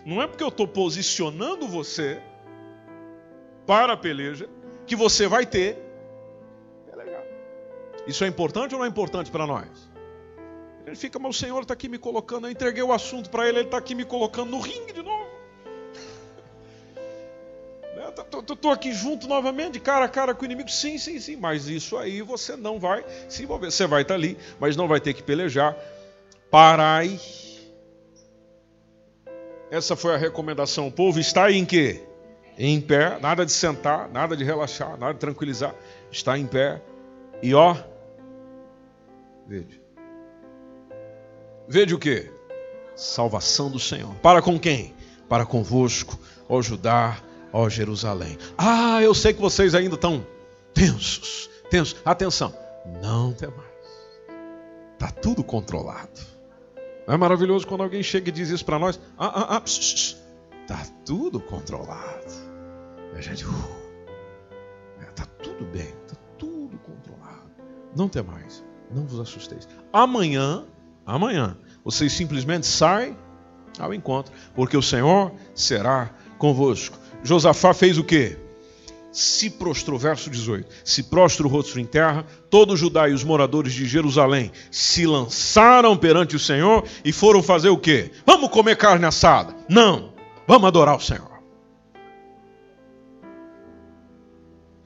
não 0.06 0.22
é 0.22 0.26
porque 0.26 0.44
eu 0.44 0.48
estou 0.48 0.68
posicionando 0.68 1.66
você 1.66 2.22
para 3.66 3.94
a 3.94 3.96
peleja, 3.96 4.48
que 4.86 4.96
você 4.96 5.26
vai 5.26 5.46
ter. 5.46 5.78
É 6.92 6.96
legal. 6.96 7.22
Isso 8.06 8.24
é 8.24 8.26
importante 8.26 8.74
ou 8.74 8.78
não 8.78 8.86
é 8.86 8.88
importante 8.88 9.30
para 9.30 9.46
nós? 9.46 9.68
Ele 10.86 10.96
fica, 10.96 11.18
mas 11.18 11.36
o 11.36 11.38
Senhor 11.38 11.62
está 11.62 11.74
aqui 11.74 11.88
me 11.88 11.98
colocando. 11.98 12.46
Eu 12.46 12.50
entreguei 12.50 12.82
o 12.82 12.92
assunto 12.92 13.30
para 13.30 13.48
ele, 13.48 13.58
ele 13.58 13.66
está 13.66 13.78
aqui 13.78 13.94
me 13.94 14.04
colocando 14.04 14.50
no 14.50 14.60
ringue 14.60 14.92
de 14.92 15.02
novo. 15.02 15.24
Estou 18.52 18.70
aqui 18.70 18.92
junto 18.92 19.26
novamente, 19.26 19.80
cara 19.80 20.04
a 20.04 20.08
cara 20.08 20.34
com 20.34 20.42
o 20.42 20.44
inimigo. 20.44 20.70
Sim, 20.70 20.98
sim, 20.98 21.18
sim, 21.18 21.36
mas 21.36 21.68
isso 21.68 21.96
aí 21.96 22.20
você 22.20 22.54
não 22.54 22.78
vai 22.78 23.04
se 23.28 23.42
envolver. 23.42 23.70
Você 23.70 23.86
vai 23.86 24.02
estar 24.02 24.14
tá 24.14 24.18
ali, 24.18 24.36
mas 24.60 24.76
não 24.76 24.86
vai 24.86 25.00
ter 25.00 25.14
que 25.14 25.22
pelejar. 25.22 25.74
Parai. 26.50 27.18
Essa 29.70 29.96
foi 29.96 30.14
a 30.14 30.18
recomendação. 30.18 30.86
O 30.86 30.92
povo 30.92 31.18
está 31.18 31.50
em 31.50 31.64
quê? 31.64 32.02
Em 32.58 32.80
pé, 32.80 33.18
nada 33.20 33.44
de 33.44 33.52
sentar, 33.52 34.08
nada 34.08 34.36
de 34.36 34.44
relaxar, 34.44 34.96
nada 34.98 35.14
de 35.14 35.20
tranquilizar. 35.20 35.74
Está 36.10 36.38
em 36.38 36.46
pé 36.46 36.80
e 37.42 37.54
ó, 37.54 37.76
vede. 39.46 39.80
Vede 41.66 41.94
o 41.94 41.98
que? 41.98 42.30
Salvação 42.94 43.70
do 43.70 43.78
Senhor. 43.78 44.14
Para 44.16 44.40
com 44.40 44.58
quem? 44.58 44.94
Para 45.28 45.44
convosco, 45.44 46.18
ó 46.48 46.62
Judá, 46.62 47.18
ó 47.52 47.68
Jerusalém. 47.68 48.38
Ah, 48.56 49.02
eu 49.02 49.14
sei 49.14 49.32
que 49.32 49.40
vocês 49.40 49.74
ainda 49.74 49.94
estão 49.94 50.24
tensos, 50.72 51.50
tensos. 51.70 51.96
Atenção, 52.04 52.54
não 53.02 53.32
tem 53.32 53.48
mais. 53.48 53.74
Está 54.92 55.10
tudo 55.10 55.42
controlado. 55.42 56.34
Não 57.06 57.14
é 57.14 57.16
maravilhoso 57.16 57.66
quando 57.66 57.82
alguém 57.82 58.02
chega 58.02 58.28
e 58.28 58.32
diz 58.32 58.48
isso 58.48 58.64
para 58.64 58.78
nós? 58.78 58.98
Ah, 59.18 59.26
ah, 59.26 59.56
ah, 59.56 59.62
está 60.64 60.82
tudo 61.04 61.38
controlado. 61.38 62.32
A 63.14 63.20
gente, 63.20 63.44
uh, 63.44 63.50
é, 65.00 65.04
tá 65.12 65.26
tudo 65.42 65.64
bem, 65.66 65.92
tá 66.08 66.16
tudo 66.38 66.76
controlado. 66.78 67.50
Não 67.94 68.08
tem 68.08 68.22
mais, 68.22 68.64
não 68.90 69.06
vos 69.06 69.20
assusteis. 69.20 69.68
Amanhã, 69.92 70.64
amanhã, 71.06 71.56
vocês 71.84 72.12
simplesmente 72.12 72.66
saem 72.66 73.16
ao 73.78 73.92
encontro, 73.92 74.32
porque 74.54 74.76
o 74.76 74.82
Senhor 74.82 75.32
será 75.54 76.10
convosco. 76.38 76.98
Josafá 77.22 77.72
fez 77.72 77.98
o 77.98 78.04
quê? 78.04 78.38
Se 79.12 79.50
prostrou, 79.50 79.96
verso 79.98 80.28
18: 80.28 80.68
se 80.82 81.04
prostra 81.04 81.46
o 81.46 81.50
rosto 81.50 81.78
em 81.78 81.84
terra, 81.84 82.26
todo 82.50 82.76
Judá 82.76 83.08
e 83.08 83.12
os 83.12 83.22
moradores 83.22 83.72
de 83.72 83.86
Jerusalém 83.86 84.50
se 84.72 85.06
lançaram 85.06 85.96
perante 85.96 86.34
o 86.34 86.40
Senhor 86.40 86.84
e 87.04 87.12
foram 87.12 87.42
fazer 87.42 87.68
o 87.68 87.78
quê? 87.78 88.10
Vamos 88.26 88.50
comer 88.50 88.76
carne 88.76 89.04
assada? 89.04 89.54
Não, 89.68 90.13
vamos 90.46 90.66
adorar 90.66 90.96
o 90.96 91.00
Senhor. 91.00 91.34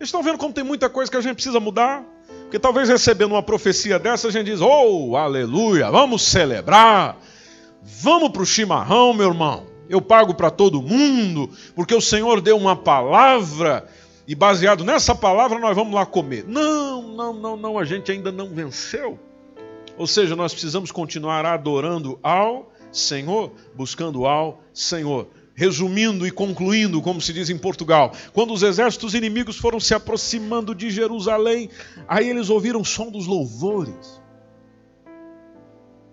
Estão 0.01 0.23
vendo 0.23 0.39
como 0.39 0.55
tem 0.55 0.65
muita 0.65 0.89
coisa 0.89 1.11
que 1.11 1.17
a 1.17 1.21
gente 1.21 1.35
precisa 1.35 1.59
mudar? 1.59 2.05
Porque 2.43 2.59
talvez 2.59 2.89
recebendo 2.89 3.33
uma 3.33 3.43
profecia 3.43 3.99
dessa, 3.99 4.29
a 4.29 4.31
gente 4.31 4.47
diz: 4.47 4.61
Oh, 4.61 5.17
aleluia, 5.17 5.91
vamos 5.91 6.23
celebrar, 6.23 7.19
vamos 7.83 8.31
para 8.31 8.43
o 8.43 8.47
chimarrão, 8.47 9.13
meu 9.13 9.29
irmão. 9.29 9.67
eu 9.89 10.01
pago 10.01 10.35
para 10.35 10.51
todo 10.51 10.81
mundo, 10.81 11.51
porque 11.75 11.95
o 11.95 12.01
Senhor 12.01 12.41
deu 12.41 12.57
uma 12.57 12.77
palavra 12.77 13.89
e 14.27 14.35
baseado 14.35 14.85
nessa 14.85 15.15
palavra 15.15 15.59
nós 15.59 15.75
vamos 15.75 15.95
lá 15.95 16.07
comer. 16.07 16.45
Não, 16.47 17.03
não, 17.03 17.33
não, 17.33 17.57
não, 17.57 17.79
a 17.79 17.85
gente 17.85 18.13
ainda 18.13 18.31
não 18.31 18.49
venceu. 18.51 19.19
Ou 19.97 20.07
seja, 20.07 20.37
nós 20.37 20.53
precisamos 20.53 20.93
continuar 20.93 21.45
adorando 21.45 22.19
ao 22.23 22.71
Senhor, 22.93 23.53
buscando 23.75 24.27
ao 24.27 24.61
Senhor. 24.73 25.27
Resumindo 25.59 26.25
e 26.25 26.31
concluindo, 26.31 27.03
como 27.03 27.21
se 27.21 27.33
diz 27.33 27.51
em 27.51 27.59
Portugal, 27.59 28.13
quando 28.33 28.55
os 28.55 28.63
exércitos 28.63 29.13
inimigos 29.13 29.57
foram 29.57 29.81
se 29.81 29.93
aproximando 29.93 30.73
de 30.73 30.89
Jerusalém, 30.89 31.69
aí 32.07 32.31
eles 32.31 32.49
ouviram 32.49 32.81
o 32.81 32.85
som 32.85 33.11
dos 33.11 33.27
louvores. 33.27 34.23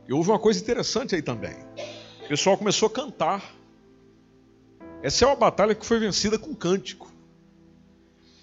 E 0.10 0.14
houve 0.14 0.32
uma 0.32 0.40
coisa 0.40 0.60
interessante 0.60 1.14
aí 1.14 1.22
também. 1.22 1.56
O 2.24 2.28
pessoal 2.28 2.58
começou 2.58 2.88
a 2.88 2.90
cantar. 2.90 3.54
Essa 5.04 5.26
é 5.26 5.28
uma 5.28 5.36
batalha 5.36 5.76
que 5.76 5.86
foi 5.86 6.00
vencida 6.00 6.40
com 6.40 6.56
cântico. 6.56 7.14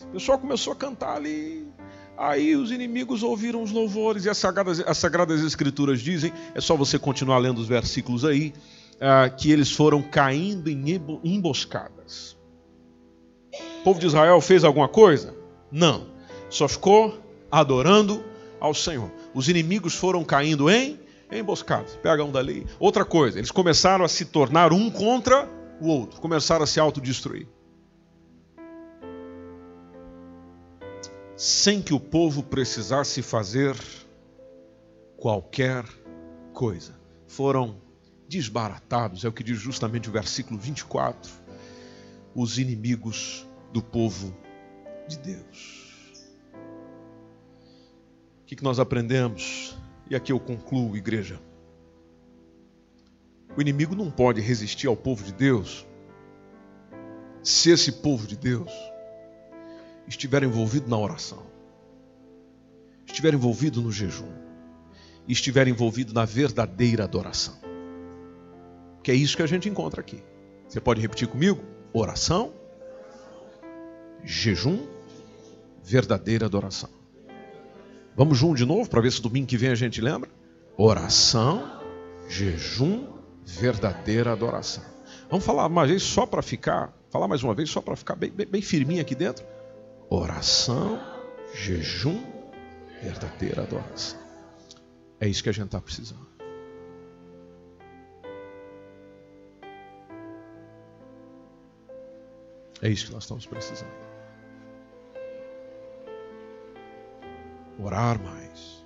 O 0.02 0.12
pessoal 0.12 0.38
começou 0.38 0.72
a 0.72 0.76
cantar 0.76 1.16
ali. 1.16 1.66
Aí 2.16 2.54
os 2.54 2.70
inimigos 2.70 3.24
ouviram 3.24 3.60
os 3.60 3.72
louvores, 3.72 4.24
e 4.24 4.30
as 4.30 4.38
Sagradas, 4.38 4.78
as 4.78 4.98
Sagradas 4.98 5.40
Escrituras 5.40 6.00
dizem, 6.00 6.32
é 6.54 6.60
só 6.60 6.76
você 6.76 6.96
continuar 6.96 7.38
lendo 7.38 7.60
os 7.60 7.66
versículos 7.66 8.24
aí, 8.24 8.54
uh, 9.02 9.34
que 9.36 9.50
eles 9.50 9.72
foram 9.72 10.00
caindo 10.00 10.70
em 10.70 10.84
emboscadas. 11.24 12.36
O 13.80 13.84
povo 13.84 13.98
de 13.98 14.06
Israel 14.06 14.40
fez 14.40 14.62
alguma 14.62 14.88
coisa? 14.88 15.34
Não. 15.70 16.06
Só 16.48 16.68
ficou 16.68 17.18
adorando 17.50 18.24
ao 18.60 18.72
Senhor. 18.72 19.10
Os 19.34 19.48
inimigos 19.48 19.94
foram 19.94 20.24
caindo 20.24 20.70
em 20.70 21.00
emboscadas. 21.30 21.96
Pega 21.96 22.24
um 22.24 22.30
dali. 22.30 22.66
Outra 22.78 23.04
coisa, 23.04 23.38
eles 23.38 23.50
começaram 23.50 24.04
a 24.04 24.08
se 24.08 24.26
tornar 24.26 24.72
um 24.72 24.88
contra 24.88 25.48
o 25.80 25.88
outro, 25.88 26.20
começaram 26.20 26.62
a 26.62 26.66
se 26.66 26.78
autodestruir. 26.78 27.48
Sem 31.36 31.82
que 31.82 31.92
o 31.92 31.98
povo 31.98 32.42
precisasse 32.42 33.20
fazer 33.20 33.74
qualquer 35.16 35.84
coisa. 36.52 36.94
Foram 37.26 37.76
desbaratados, 38.32 39.24
é 39.24 39.28
o 39.28 39.32
que 39.32 39.44
diz 39.44 39.58
justamente 39.58 40.08
o 40.08 40.12
versículo 40.12 40.58
24, 40.58 41.30
os 42.34 42.58
inimigos 42.58 43.46
do 43.70 43.82
povo 43.82 44.34
de 45.06 45.18
Deus. 45.18 45.82
O 48.40 48.46
que 48.46 48.62
nós 48.62 48.78
aprendemos? 48.78 49.76
E 50.08 50.16
aqui 50.16 50.32
eu 50.32 50.40
concluo, 50.40 50.96
igreja. 50.96 51.38
O 53.54 53.60
inimigo 53.60 53.94
não 53.94 54.10
pode 54.10 54.40
resistir 54.40 54.86
ao 54.86 54.96
povo 54.96 55.22
de 55.22 55.32
Deus 55.32 55.86
se 57.42 57.70
esse 57.70 57.92
povo 57.92 58.26
de 58.26 58.36
Deus 58.36 58.70
estiver 60.08 60.42
envolvido 60.42 60.88
na 60.88 60.96
oração, 60.96 61.46
estiver 63.06 63.34
envolvido 63.34 63.82
no 63.82 63.92
jejum, 63.92 64.32
estiver 65.28 65.68
envolvido 65.68 66.14
na 66.14 66.24
verdadeira 66.24 67.04
adoração. 67.04 67.71
Que 69.02 69.10
é 69.10 69.14
isso 69.14 69.36
que 69.36 69.42
a 69.42 69.46
gente 69.46 69.68
encontra 69.68 70.00
aqui. 70.00 70.22
Você 70.68 70.80
pode 70.80 71.00
repetir 71.00 71.28
comigo? 71.28 71.60
Oração, 71.92 72.52
jejum, 74.24 74.86
verdadeira 75.82 76.46
adoração. 76.46 76.88
Vamos 78.16 78.38
junto 78.38 78.56
de 78.56 78.64
novo 78.64 78.88
para 78.88 79.00
ver 79.00 79.10
se 79.10 79.20
domingo 79.20 79.46
que 79.46 79.56
vem 79.56 79.70
a 79.70 79.74
gente 79.74 80.00
lembra? 80.00 80.30
Oração, 80.76 81.80
jejum, 82.28 83.06
verdadeira 83.44 84.32
adoração. 84.32 84.84
Vamos 85.28 85.44
falar 85.44 85.66
uma 85.66 85.86
vez 85.86 86.02
só 86.02 86.26
para 86.26 86.42
ficar, 86.42 86.94
falar 87.10 87.26
mais 87.26 87.42
uma 87.42 87.54
vez 87.54 87.70
só 87.70 87.80
para 87.80 87.96
ficar 87.96 88.14
bem, 88.14 88.30
bem, 88.30 88.46
bem 88.46 88.62
firminho 88.62 89.00
aqui 89.00 89.14
dentro. 89.14 89.44
Oração, 90.08 91.00
jejum, 91.54 92.22
verdadeira 93.02 93.62
adoração. 93.62 94.20
É 95.18 95.28
isso 95.28 95.42
que 95.42 95.48
a 95.48 95.52
gente 95.52 95.66
está 95.66 95.80
precisando. 95.80 96.31
É 102.82 102.88
isso 102.88 103.06
que 103.06 103.12
nós 103.12 103.22
estamos 103.22 103.46
precisando. 103.46 103.92
Orar 107.78 108.20
mais. 108.20 108.84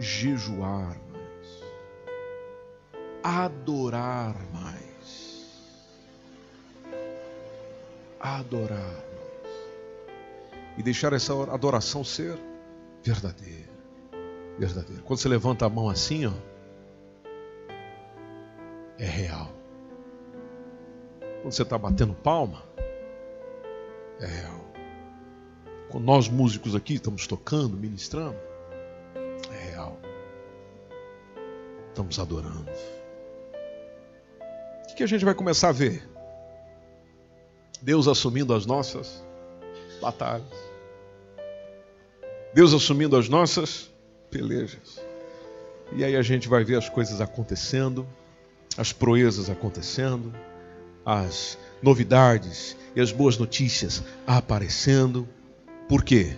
Jejuar 0.00 0.98
mais. 1.12 1.64
Adorar 3.22 4.34
mais. 4.50 5.52
Adorar 8.18 8.78
mais. 8.78 9.54
E 10.78 10.82
deixar 10.82 11.12
essa 11.12 11.34
adoração 11.52 12.02
ser 12.02 12.38
verdadeira. 13.02 13.68
Verdadeira. 14.58 15.02
Quando 15.02 15.20
você 15.20 15.28
levanta 15.28 15.66
a 15.66 15.68
mão 15.68 15.90
assim, 15.90 16.24
ó, 16.26 16.32
é 18.98 19.04
real. 19.04 19.57
Quando 21.48 21.54
você 21.54 21.62
está 21.62 21.78
batendo 21.78 22.12
palma, 22.12 22.62
é 24.20 24.26
real. 24.26 24.66
Nós 25.94 26.28
músicos 26.28 26.74
aqui 26.74 26.96
estamos 26.96 27.26
tocando, 27.26 27.74
ministrando, 27.74 28.36
é 29.50 29.70
real. 29.70 29.98
Estamos 31.88 32.18
adorando. 32.18 32.70
O 34.90 34.94
que 34.94 35.02
a 35.02 35.06
gente 35.06 35.24
vai 35.24 35.34
começar 35.34 35.70
a 35.70 35.72
ver? 35.72 36.06
Deus 37.80 38.08
assumindo 38.08 38.52
as 38.52 38.66
nossas 38.66 39.24
batalhas. 40.02 40.52
Deus 42.52 42.74
assumindo 42.74 43.16
as 43.16 43.26
nossas 43.26 43.90
pelejas. 44.30 45.00
E 45.92 46.04
aí 46.04 46.14
a 46.14 46.20
gente 46.20 46.46
vai 46.46 46.62
ver 46.62 46.76
as 46.76 46.90
coisas 46.90 47.22
acontecendo, 47.22 48.06
as 48.76 48.92
proezas 48.92 49.48
acontecendo, 49.48 50.30
as 51.04 51.58
novidades 51.82 52.76
e 52.94 53.00
as 53.00 53.12
boas 53.12 53.38
notícias 53.38 54.02
aparecendo. 54.26 55.28
Por 55.88 56.04
quê? 56.04 56.36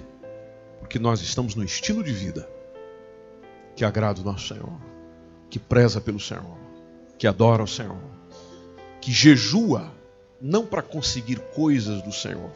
Porque 0.79 0.99
nós 0.99 1.21
estamos 1.21 1.55
no 1.55 1.65
estilo 1.65 2.03
de 2.03 2.13
vida 2.13 2.49
que 3.75 3.85
agrada 3.85 4.21
o 4.21 4.25
nosso 4.25 4.49
Senhor, 4.49 4.79
que 5.49 5.59
preza 5.59 6.01
pelo 6.01 6.21
Senhor, 6.21 6.59
que 7.19 7.27
adora 7.27 7.63
o 7.63 7.69
Senhor, 7.69 8.01
que 9.01 9.13
jejua 9.13 9.91
não 10.41 10.67
para 10.67 10.83
conseguir 10.83 11.39
coisas 11.55 12.03
do 12.03 12.13
Senhor, 12.13 12.51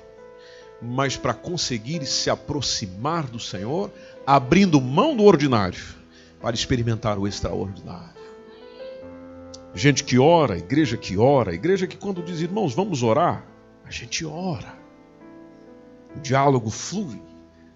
mas 0.80 1.16
para 1.16 1.34
conseguir 1.34 2.04
se 2.06 2.30
aproximar 2.30 3.26
do 3.26 3.40
Senhor, 3.40 3.90
abrindo 4.26 4.80
mão 4.80 5.16
do 5.16 5.24
ordinário 5.24 5.82
para 6.40 6.54
experimentar 6.54 7.18
o 7.18 7.26
extraordinário. 7.26 8.23
Gente 9.74 10.04
que 10.04 10.18
ora, 10.20 10.56
igreja 10.56 10.96
que 10.96 11.18
ora, 11.18 11.52
igreja 11.52 11.84
que 11.86 11.96
quando 11.96 12.22
diz 12.22 12.40
irmãos, 12.40 12.72
vamos 12.72 13.02
orar, 13.02 13.44
a 13.84 13.90
gente 13.90 14.24
ora. 14.24 14.72
O 16.16 16.20
diálogo 16.20 16.70
flui, 16.70 17.20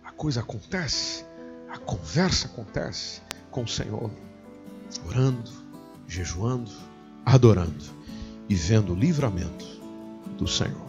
a 0.04 0.12
coisa 0.12 0.40
acontece, 0.40 1.24
a 1.68 1.76
conversa 1.76 2.46
acontece 2.46 3.20
com 3.50 3.64
o 3.64 3.68
Senhor, 3.68 4.12
orando, 5.08 5.50
jejuando, 6.06 6.70
adorando 7.26 7.84
e 8.48 8.54
vendo 8.54 8.92
o 8.92 8.96
livramento 8.96 9.66
do 10.38 10.46
Senhor. 10.46 10.86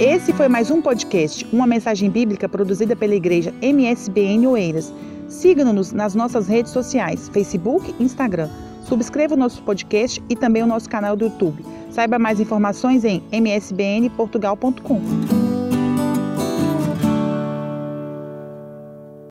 Esse 0.00 0.32
foi 0.32 0.48
mais 0.48 0.72
um 0.72 0.82
podcast, 0.82 1.46
uma 1.52 1.68
mensagem 1.68 2.10
bíblica 2.10 2.48
produzida 2.48 2.96
pela 2.96 3.14
igreja 3.14 3.54
MSBN 3.62 4.48
Oeiras. 4.48 4.92
Siga-nos 5.30 5.92
nas 5.92 6.14
nossas 6.14 6.48
redes 6.48 6.72
sociais, 6.72 7.28
Facebook 7.28 7.94
e 7.98 8.02
Instagram. 8.02 8.50
Subscreva 8.82 9.34
o 9.34 9.38
nosso 9.38 9.62
podcast 9.62 10.20
e 10.28 10.34
também 10.34 10.62
o 10.62 10.66
nosso 10.66 10.90
canal 10.90 11.16
do 11.16 11.26
YouTube. 11.26 11.64
Saiba 11.90 12.18
mais 12.18 12.40
informações 12.40 13.04
em 13.04 13.22
msbnportugal.com. 13.30 15.39